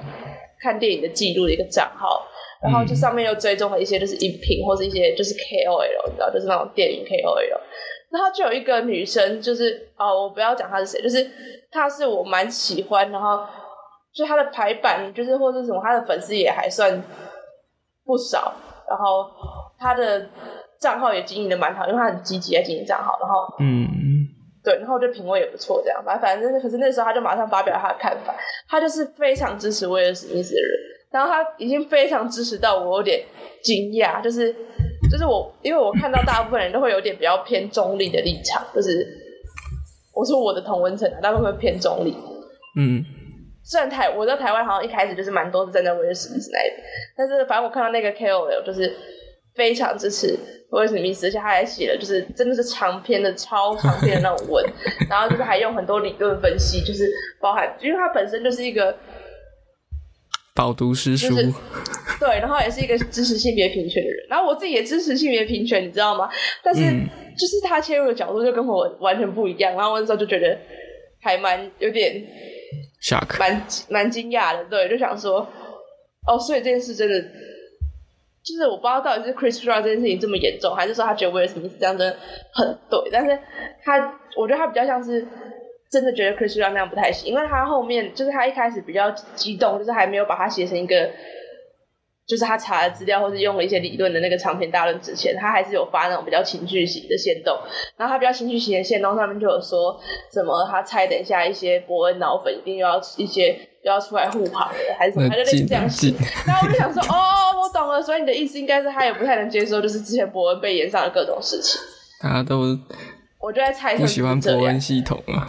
[0.62, 2.26] 看电影的记录的一个账号，
[2.62, 7.60] 然后就上面又追踪了一些就是影评或者一些就是 KOL，你知道，就是那种电影 KOL。
[8.14, 11.28] 然后就有一个女生，就是哦，我不要讲她是谁，就是
[11.72, 13.44] 她是我蛮喜欢，然后
[14.14, 17.02] 就她的排版，就是或者什么，她的粉丝也还算
[18.06, 18.54] 不少，
[18.88, 19.26] 然后
[19.80, 20.30] 她的
[20.80, 23.88] 账号也经营的蛮好，因为她很积极在经营账号，然后嗯，
[24.64, 28.36] 对，然后就品味也不错，这样，反正反正可是那时候他就马上发表他的看法，
[28.70, 30.70] 他就是非常支持威尔史密斯的人，
[31.10, 33.26] 然后他已经非常支持到我有点
[33.64, 34.56] 惊讶，就是。
[35.14, 39.08] 就是我，因为我看到大部分人都会有点比较偏中立的立场，就是
[40.12, 42.18] 我说我的同温层大部分会偏中立。
[42.76, 43.06] 嗯，
[43.64, 46.84] 虽然台我在台湾好像一开始就是蛮多是站在威尔史密斯那一边，
[47.16, 48.92] 但是反正我看到那个 KOL 就是
[49.54, 50.36] 非常支持
[50.72, 54.66] 威尔史密斯，而且他还写了就是真的是长篇的超长篇的那种文，
[55.08, 57.08] 然后就是还用很多理论分析，就是
[57.40, 58.98] 包含因为他本身就是一个。
[60.56, 61.36] 饱读诗书，
[62.24, 66.30] 对，然后也是一个支持性别平权的人，然后我自己也支持性别平权，你知道吗？
[66.64, 66.82] 但是
[67.38, 70.58] 就是他切入的角度就跟我完全不一样，然后我那时候就觉得
[71.22, 72.24] 还蛮有点
[73.02, 75.46] shock，蛮蛮惊讶的，对，就想说，
[76.26, 82.18] 哦，所以这件事真的就是我不知道到底是 Chris Rock 这件事情这么严重，还是说他觉得威尔史密斯这样真的
[82.54, 83.38] 很对，但是
[83.84, 85.28] 他我觉得他比较像是。
[85.92, 91.08] 真的觉得 Chris Rock 那样不太行，因为他后面就是他一开始比较激动，就是还没有把它写成一个，
[92.26, 97.58] 就是他查了资料或是用了一些理论的那个长篇大论之前，他还是有发那种比较情绪型的线动。
[97.98, 100.00] 然后他比较情绪型的线动上面就有说
[100.32, 103.50] 什么他猜等一下一些伯恩脑粉一定又要一些
[103.84, 106.14] 又要出来护航的，还是什么，他就类似这样写。
[106.48, 107.18] 然后我就想说，哦，
[107.62, 111.82] 我懂了，所以你的意思应该是他也不太能接受，就是之前伯恩被延上的各种事情。
[112.22, 112.78] 大家都。
[113.42, 115.46] 我就在猜，不喜欢伯恩系统啊。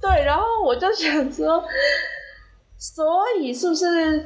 [0.00, 1.64] 对，然后我就想说，
[2.78, 4.24] 所以是不是，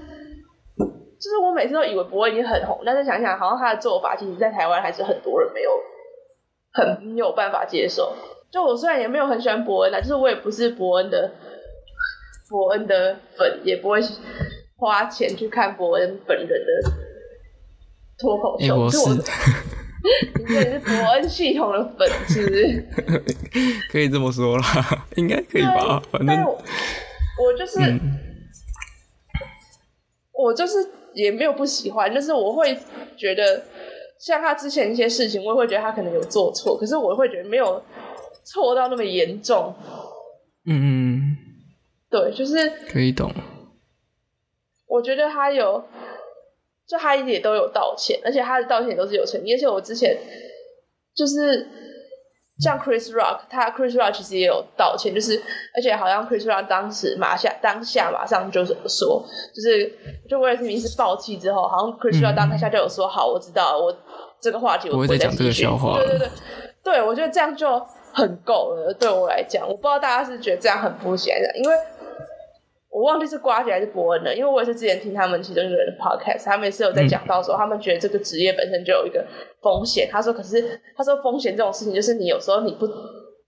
[1.26, 5.70] 就是我每次都以为伯恩已经很红，但是想想，好像他的做法，其实，在台湾还是很多人没有
[6.72, 8.14] 很没有办法接受。
[8.48, 11.32] 就我虽然也没有很喜欢伯恩啊，就是我也不是伯恩的
[12.48, 14.00] 伯恩的粉，也不会
[14.76, 16.90] 花钱去看伯恩本人的
[18.16, 18.78] 脱口秀。
[18.78, 18.98] 我是。
[20.38, 22.40] 你这是伯恩系统的粉丝，
[23.90, 24.64] 可以这么说啦，
[25.16, 26.00] 应该可以吧？
[26.12, 27.80] 反正我就是，
[30.32, 32.78] 我就是也没有不喜欢，但是我会
[33.16, 33.64] 觉得，
[34.20, 37.82] 像他之前一些事情，我也会觉得他可能有做错，可是我会觉得没有
[38.44, 39.74] 错到那么严重。
[40.66, 41.36] 嗯，
[42.08, 43.32] 对，就是可以懂。
[44.86, 45.82] 我觉得他有。
[46.88, 49.52] 就他也都有道歉，而且他的道歉都是有诚意。
[49.52, 50.16] 而且我之前
[51.16, 51.66] 就是
[52.58, 55.42] 像 Chris Rock，他 Chris Rock 其实也有道歉，就是
[55.74, 59.92] 而且好像 Chris Rock 当时马下当下马上就是说，就是
[60.28, 63.94] 就威尔史密斯暴气之后，好像 Chris Rock 当下就有说好，我知道我
[64.40, 65.98] 这个话题我不会再讲这个笑话。
[65.98, 66.28] 对对对，
[66.82, 67.78] 对我觉得这样就
[68.12, 68.94] 很够了。
[68.98, 71.76] 对我来讲，我不知道大家是觉得这样很不显然，因为。
[72.96, 79.22] 我忘记是瓜姐还是伯恩了，因为我也是之前听他们其中一个人的 podcast，他们也是有在讲到说，他们觉得这个职业本身就有一个
[79.60, 80.08] 风险。
[80.10, 82.88] 他说，可是他说风险这种事情，就是你有时候你不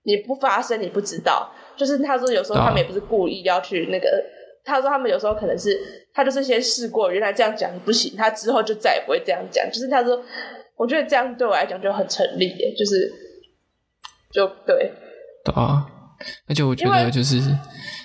[0.02, 1.50] 你不发生，你不知道。
[1.78, 4.22] 就是他说有时候他们也不是故意要去那个，
[4.66, 5.74] 他说他们有时候可能是
[6.12, 9.66] 他就是先试过，原来这样讲不行，他之后就再也不会这样讲。
[9.72, 10.22] 就是他说，
[10.76, 13.10] 我觉得这样对我来讲就很成立耶，就是
[14.30, 14.92] 就对。
[15.42, 15.86] 对啊，
[16.46, 17.40] 而且我觉得就是。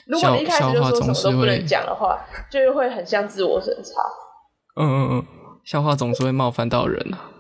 [0.05, 4.01] 如果你一开始就说什么都不能讲的话，就会很像自我审查。
[4.75, 5.25] 嗯嗯嗯，
[5.63, 7.31] 笑话总是会冒犯到人啊，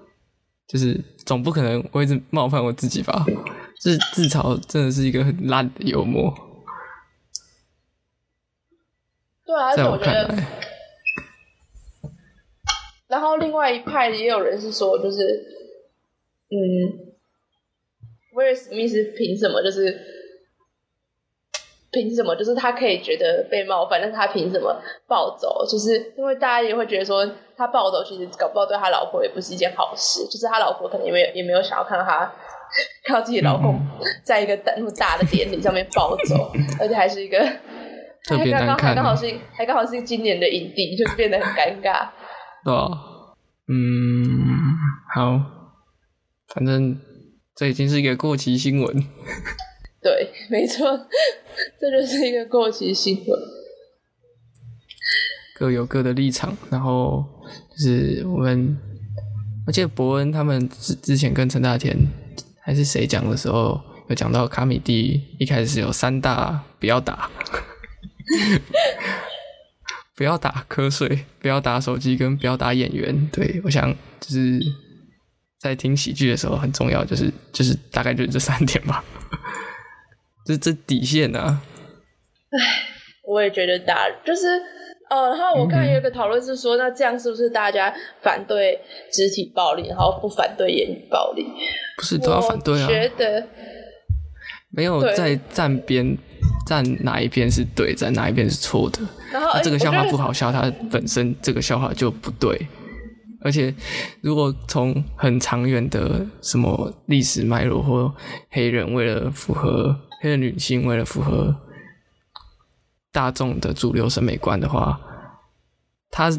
[0.67, 3.25] 就是总不可能我一直冒犯我自己吧？
[3.81, 6.33] 就是自嘲真的是一个很烂的幽默。
[9.45, 10.35] 对啊，在我觉得。
[13.07, 15.19] 然后另外一派也有人是说，就是
[16.49, 16.55] 嗯，
[18.33, 19.61] 威尔史密斯凭什么？
[19.61, 19.99] 就是
[21.93, 22.35] 凭什么？
[22.35, 24.75] 就是他可以觉得被冒犯，但是他凭什么
[25.07, 25.63] 暴走？
[25.69, 27.25] 就是因为大家也会觉得说，
[27.55, 30.25] 他暴走其实搞不好对他老婆也不是一件好事。
[30.25, 32.19] 就是他老婆可能也没有也没有想要看到他
[33.05, 33.79] 看到自己老公
[34.23, 37.39] 在一个那么大的典礼上面暴走，而且还是一个
[38.25, 42.07] 特别难看，还刚好是还刚好是今年的影帝，就是变得很尴尬。
[42.65, 43.35] 哦，
[43.67, 44.39] 嗯，
[45.13, 45.39] 好，
[46.55, 46.97] 反正
[47.55, 48.95] 这已经是一个过期新闻。
[50.01, 50.85] 对，没错，
[51.83, 53.37] 这就是一个过期新闻。
[55.53, 57.25] 各有各的立场，然后
[57.71, 58.77] 就是我们，
[59.67, 61.93] 我记得伯恩他们之之前跟陈大田
[62.61, 67.29] 还是谁讲的时候，有讲到卡米蒂一开始有三大不要打。
[70.15, 73.27] 不要打瞌睡，不要打手机，跟不要打演员。
[73.29, 74.61] 对我想就是
[75.59, 79.03] 在听喜剧的时候很重要，就是就是大概就是这三点吧，
[80.45, 81.61] 这 这底线呢。
[82.57, 82.83] 唉，
[83.27, 84.47] 我也觉得大就是
[85.09, 88.79] 呃，然后我看有一个讨论是说，那这样是不是大家反对
[89.11, 91.45] 肢体暴力，然后不反对言语暴力？
[91.97, 92.87] 不是都要反对啊？
[92.87, 93.47] 觉得
[94.69, 96.17] 没有在站边。
[96.65, 98.99] 站哪一边是对，站哪一边是错的。
[99.33, 102.67] 然后这个笑话不好笑，它本身这个笑话就不对。
[103.41, 103.73] 而且
[104.21, 108.13] 如果从很长远的什么历史脉络，或
[108.49, 111.53] 黑人为了符合黑人女性为了符合
[113.13, 114.99] 大众的主流审美观的话，
[116.11, 116.29] 他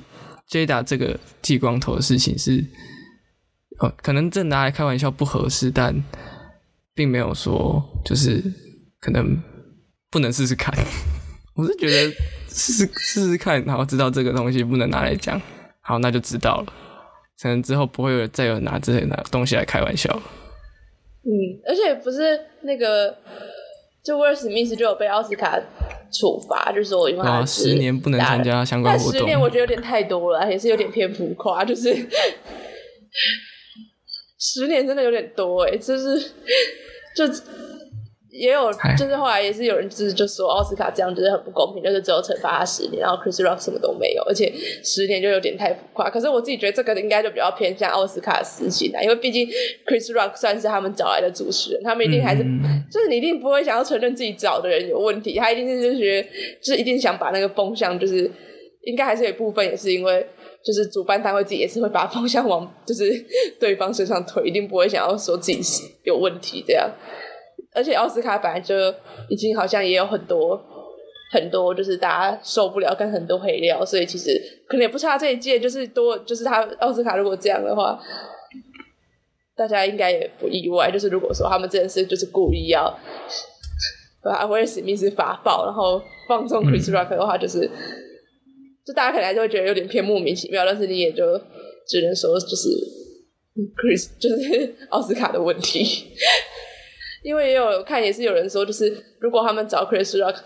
[0.51, 2.62] Jada 这个剃光头的事情是，
[3.79, 6.05] 哦，可能这拿来开玩笑不合适，但
[6.95, 8.43] 并没有说就是
[9.01, 9.43] 可能。
[10.11, 10.72] 不能试试看，
[11.57, 12.09] 我是觉得
[12.47, 15.43] 试试试试看，然后知道这个东西不能拿来讲，
[15.81, 16.72] 好，那就知道了。
[17.43, 20.09] 可能之后不会有再有拿这些拿东西来开玩笑。
[21.25, 21.35] 嗯，
[21.66, 23.12] 而且不是那个，
[24.05, 25.59] 就威尔史密斯就有被奥斯卡
[26.14, 29.20] 处罚，就是说因为啊十年不能参加相关活动。
[29.20, 31.92] 十年我觉得有点太多了，也是有点偏浮夸，就是
[34.38, 36.18] 十年真的有点多哎，就是
[37.16, 37.26] 就。
[38.37, 46.11] 也有，就是后来也是有人就是就说奥斯卡这样就是很不公平，就是只有惩罚他十年，然后 Chris Rock 什么都没有，而且十年就有点太浮夸。
[46.11, 49.49] 可是我自己觉得这个应该就比较偏向奥斯卡的私心啦，因为毕竟
[49.87, 52.43] Chris Rock 算是他们找来的主持人，他们一定还是
[52.91, 56.28] 就是你一定不会想要承认自己找的人有问题，他一定是就是觉得
[56.61, 58.28] 就是一定想把那个风向就是
[58.82, 60.26] 应该还是有一部分也是因为
[60.64, 63.24] 就是主办单位自己也是会把风向往就是
[63.61, 65.61] 对方身上推，一定不会想要说自己
[66.03, 66.91] 有问题这样。
[67.75, 68.75] 而且奥斯卡本来就
[69.29, 70.59] 已经好像也有很多
[71.33, 78.01] 很多，就是大家受不了跟很多黑料，所以其实可能也不差这一届，就是多就是他奥斯卡如果这样的话，
[79.57, 80.91] 大家应该也不意外。
[80.93, 82.97] 就是如果说他们这件事就是故意要
[84.22, 87.68] 把威尔史密斯发爆，然后放纵 Chris Rock 的话，就是
[88.87, 91.37] 就大家可能就会觉得有点偏莫名其妙，但是你也就
[91.89, 92.68] 只能说就是
[93.77, 96.12] Chris 就是奥斯卡的问题。
[97.25, 100.37] 因为也有看，也是有人说，就是如果他们找 Chris Rock，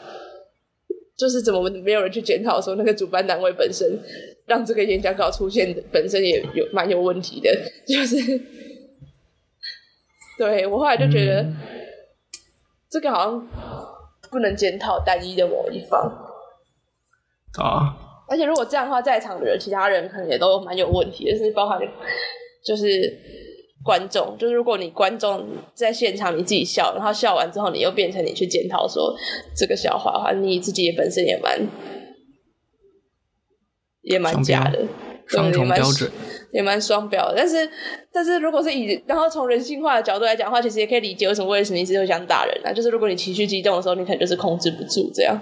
[1.17, 3.99] 就是怎么没有人去检讨说那个主办单位本身
[4.47, 7.51] 让这个演讲稿出现的本身也有蛮有问题的，
[7.85, 8.41] 就是
[10.39, 11.45] 对我后来就觉得
[12.89, 13.49] 这个好像
[14.31, 16.01] 不能检讨单一的某一方。
[17.61, 21.81] 啊，而且如果这样的话，在场的人其他人可能也都蛮有问题的，是包含
[22.65, 23.37] 就是。
[23.85, 29.17] 观众就是，如果你观众在现场你自己笑，然后笑完之后你又变成你去检讨说
[29.57, 31.67] 这个笑话的话，你自己也本身也蛮
[34.03, 34.85] 也蛮假的，
[35.27, 36.11] 双重标准
[36.53, 37.33] 也蛮双标。
[37.37, 37.71] 但是
[38.13, 42.73] 但是如果是以然后从人性化的角度来讲的话，其实也可以理解为什么威尔史密斯会想打人啊。
[42.73, 45.39] 就是如果你情绪激动的时候，你可能就是控制不住这样。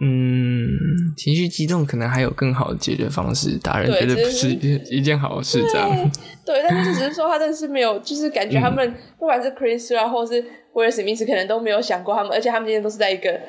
[0.00, 0.68] 嗯，
[1.16, 4.50] 情绪激动可能还有更好的解决方式，打人绝对不是
[4.90, 6.10] 一件好事，这样。
[6.44, 13.40] 对，但是只是说他真的是没有，就是感觉他们不管是 Chris 啊，或是威尔史密斯，可能都没有想过他们，而且他们今天都是在一个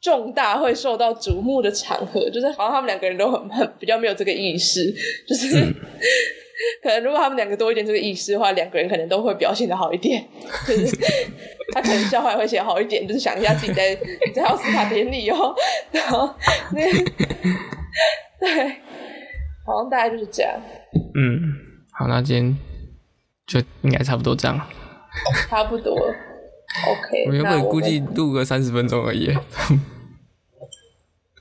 [0.00, 4.94] 重大会受到瞩目的场合，就是好像他们两个人都很很比较没有这个意识，
[5.28, 5.48] 就是
[6.82, 10.24] 可能如果他们两个多一点这个意识的话，两个人可能都会表现的好一点。
[10.66, 10.96] 就是
[11.72, 13.96] 他可能笑话也会写好一点，就是想一下自己在
[14.34, 15.54] 在奥斯卡典礼哦，
[15.92, 16.34] 然后
[16.72, 16.82] 那
[18.40, 18.68] 对，
[19.64, 20.52] 好像大概就是这样。
[21.14, 21.40] 嗯，
[21.92, 22.56] 好，那今天
[23.46, 24.60] 就应该差不多这样。
[25.48, 27.24] 差不多，OK。
[27.26, 29.36] 我原那本估计们录个三十分钟而已。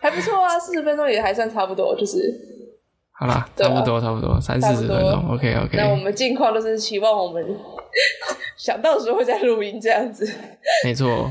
[0.01, 2.17] 还不错啊，四十分钟也还算差不多，就是。
[3.19, 7.45] 好啦，啊差不多，差不多，三四十分钟，OK OK 那我们近况都是期望我们
[8.55, 10.25] 想到的时候会再录音这样子。
[10.85, 11.29] 没错，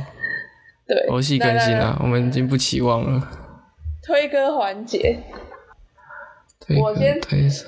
[0.86, 1.78] 对，游戏更新那。
[1.78, 3.26] 那啊，我们已经不期望了。
[4.02, 5.18] 推歌环节，
[6.60, 7.66] 推我先推手，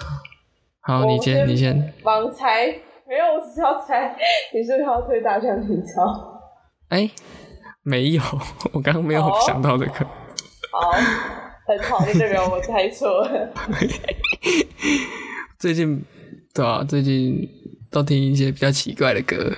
[0.83, 1.93] 好，你先，你先。
[2.03, 2.67] 盲猜，
[3.09, 4.15] 没有，我只是要猜
[4.53, 6.41] 你是不是要推大象体操？
[6.89, 7.11] 哎，
[7.83, 8.23] 没有，
[8.73, 9.93] 我刚刚没有哦想到这个。
[10.73, 10.93] 好，
[11.71, 13.53] 很好，就代表我猜错了。
[15.59, 16.05] 最近，
[16.53, 17.49] 对啊，最近
[17.91, 19.53] 都听一些比较奇怪的歌，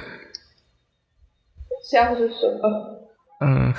[1.91, 2.99] 像是什么？
[3.41, 3.73] 嗯，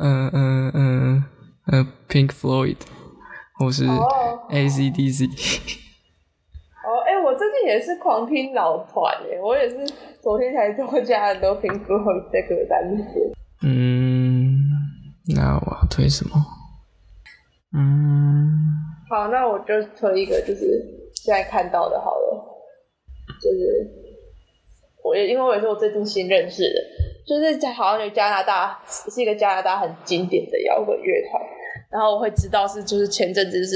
[0.00, 1.24] 嗯嗯嗯
[1.66, 2.76] 呃，Pink Floyd，
[3.58, 4.08] 或是哦
[4.50, 5.28] AC/DC，
[6.84, 9.76] 哦，哎、我最近也是狂听老团哎，我也是
[10.22, 12.82] 昨天才多加很多 Pink Floyd 的歌单。
[13.62, 14.58] 嗯，
[15.34, 16.34] 那我要推什么？
[17.76, 18.48] 嗯，
[19.10, 22.44] 好，那我就推一个，就是现在看到的好了，
[23.42, 23.90] 就是
[25.02, 26.80] 我也因为我也是我最近新认识的，
[27.26, 31.42] 就是在好像有加拿大是一个加拿大很经典的摇滚乐团，
[31.90, 33.74] 然后我会知道是就是前阵子是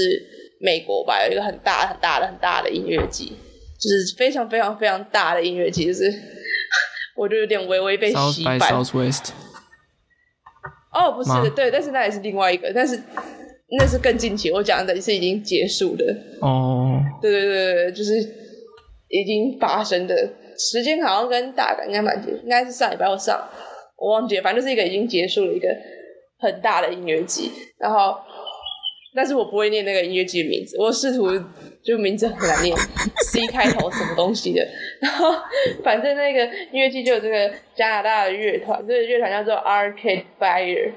[0.61, 3.37] 美国吧有一个很大很大的很大的音乐季，
[3.77, 6.03] 就是非常非常非常大的音乐季，就是
[7.17, 8.59] 我就有点微微被 South 洗 by。
[8.59, 9.31] Southwest，
[10.93, 11.43] 哦，不吗？
[11.43, 12.97] 是，对，但是那也是另外一个，但是
[13.77, 16.05] 那是更近期，我讲的是已经结束的。
[16.41, 18.15] 哦，对对对对，就是
[19.09, 20.15] 已经发生的
[20.57, 23.47] 时间好像跟大概应该蛮接，应该是上礼拜我上，
[23.95, 25.69] 我忘记了，反正就是一个已经结束了一个
[26.39, 28.17] 很大的音乐季，然后
[29.13, 31.27] 但是我不会念那个音乐季的名字，我试图
[31.83, 32.75] 就名字很难念，
[33.31, 34.67] C 开头什么东西的，
[34.99, 35.31] 然后
[35.83, 40.91] 反正那个音乐季就有这个加拿大的乐团，这个乐团叫做 Arcade Fire。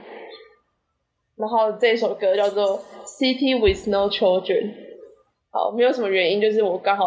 [1.36, 4.44] 然后这首歌叫做《City with No Children》，
[5.50, 7.06] 好，没有什么原因，就是我刚好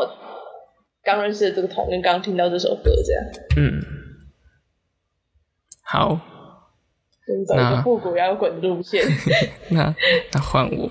[1.04, 3.24] 刚认识的这个团，跟刚听到这首歌这样，
[3.58, 3.82] 嗯，
[5.84, 6.20] 好，
[7.26, 9.06] 就是走一个那复古摇滚路线。
[9.70, 9.96] 那
[10.34, 10.90] 那换我，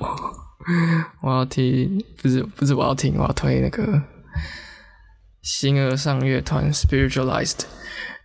[1.21, 4.01] 我要听，不是不是我要听，我要推那个
[5.43, 7.65] 新儿上乐团 Spiritualized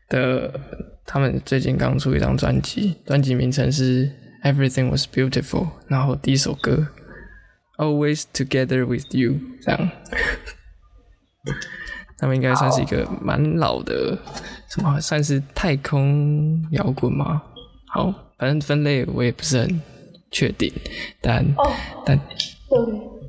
[0.07, 0.59] 的，
[1.05, 4.09] 他们最近刚出一张专辑，专辑名称是
[4.43, 6.87] Everything Was Beautiful，然后第一首歌
[7.77, 9.89] Always Together with You，这样。
[12.17, 14.17] 他们应该算是一个蛮老的，
[14.69, 17.41] 什么算是太空摇滚吗？
[17.87, 19.81] 好，反正分类我也不是很
[20.29, 20.71] 确定，
[21.21, 21.71] 但、哦，
[22.05, 22.77] 但对，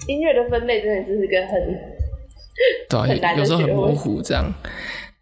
[0.08, 1.78] 音乐的分类真的就是个很
[2.88, 4.52] 对有有时候很模糊这样。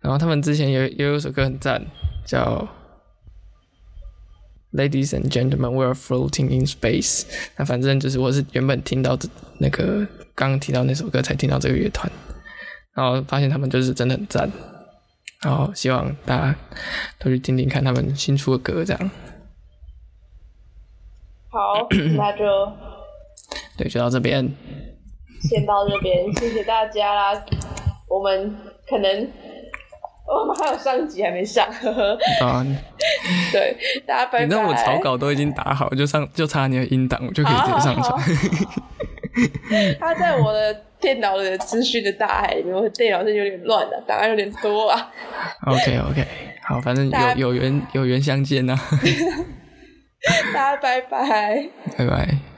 [0.00, 1.84] 然后他们之前有也有一首歌很赞，
[2.24, 2.40] 叫
[4.78, 7.22] 《Ladies and Gentlemen, We Are Floating in Space》。
[7.56, 9.18] 那反正就是我是原本听到
[9.58, 10.06] 那个
[10.36, 12.08] 刚刚提到那首歌才听到这个乐团，
[12.94, 14.48] 然后发现他们就是真的很赞。
[15.42, 16.56] 然后希望大家
[17.18, 19.10] 都去听听看他们新出的歌，这样
[21.50, 22.72] 好， 那就
[23.76, 24.48] 对，就到这边。
[25.48, 27.44] 先到这边，谢谢大家啦。
[28.08, 28.56] 我们
[28.88, 29.30] 可能
[30.40, 32.18] 我们还有上集还没上，呵呵。
[32.44, 32.66] 啊，
[33.50, 33.76] 对，
[34.06, 34.44] 大家拜拜。
[34.44, 38.20] 你知道我草稿都已经打好，就上就差你的音档，我就可以直接上传。
[39.98, 45.10] 它 在我的电脑的资讯的大海里面，我的电脑是有点乱的，档案有点多啊。
[45.66, 46.24] OK OK，
[46.64, 48.76] 好，反正有有缘有缘相见呐、
[50.52, 51.68] 大家拜拜。
[51.96, 52.57] 拜拜。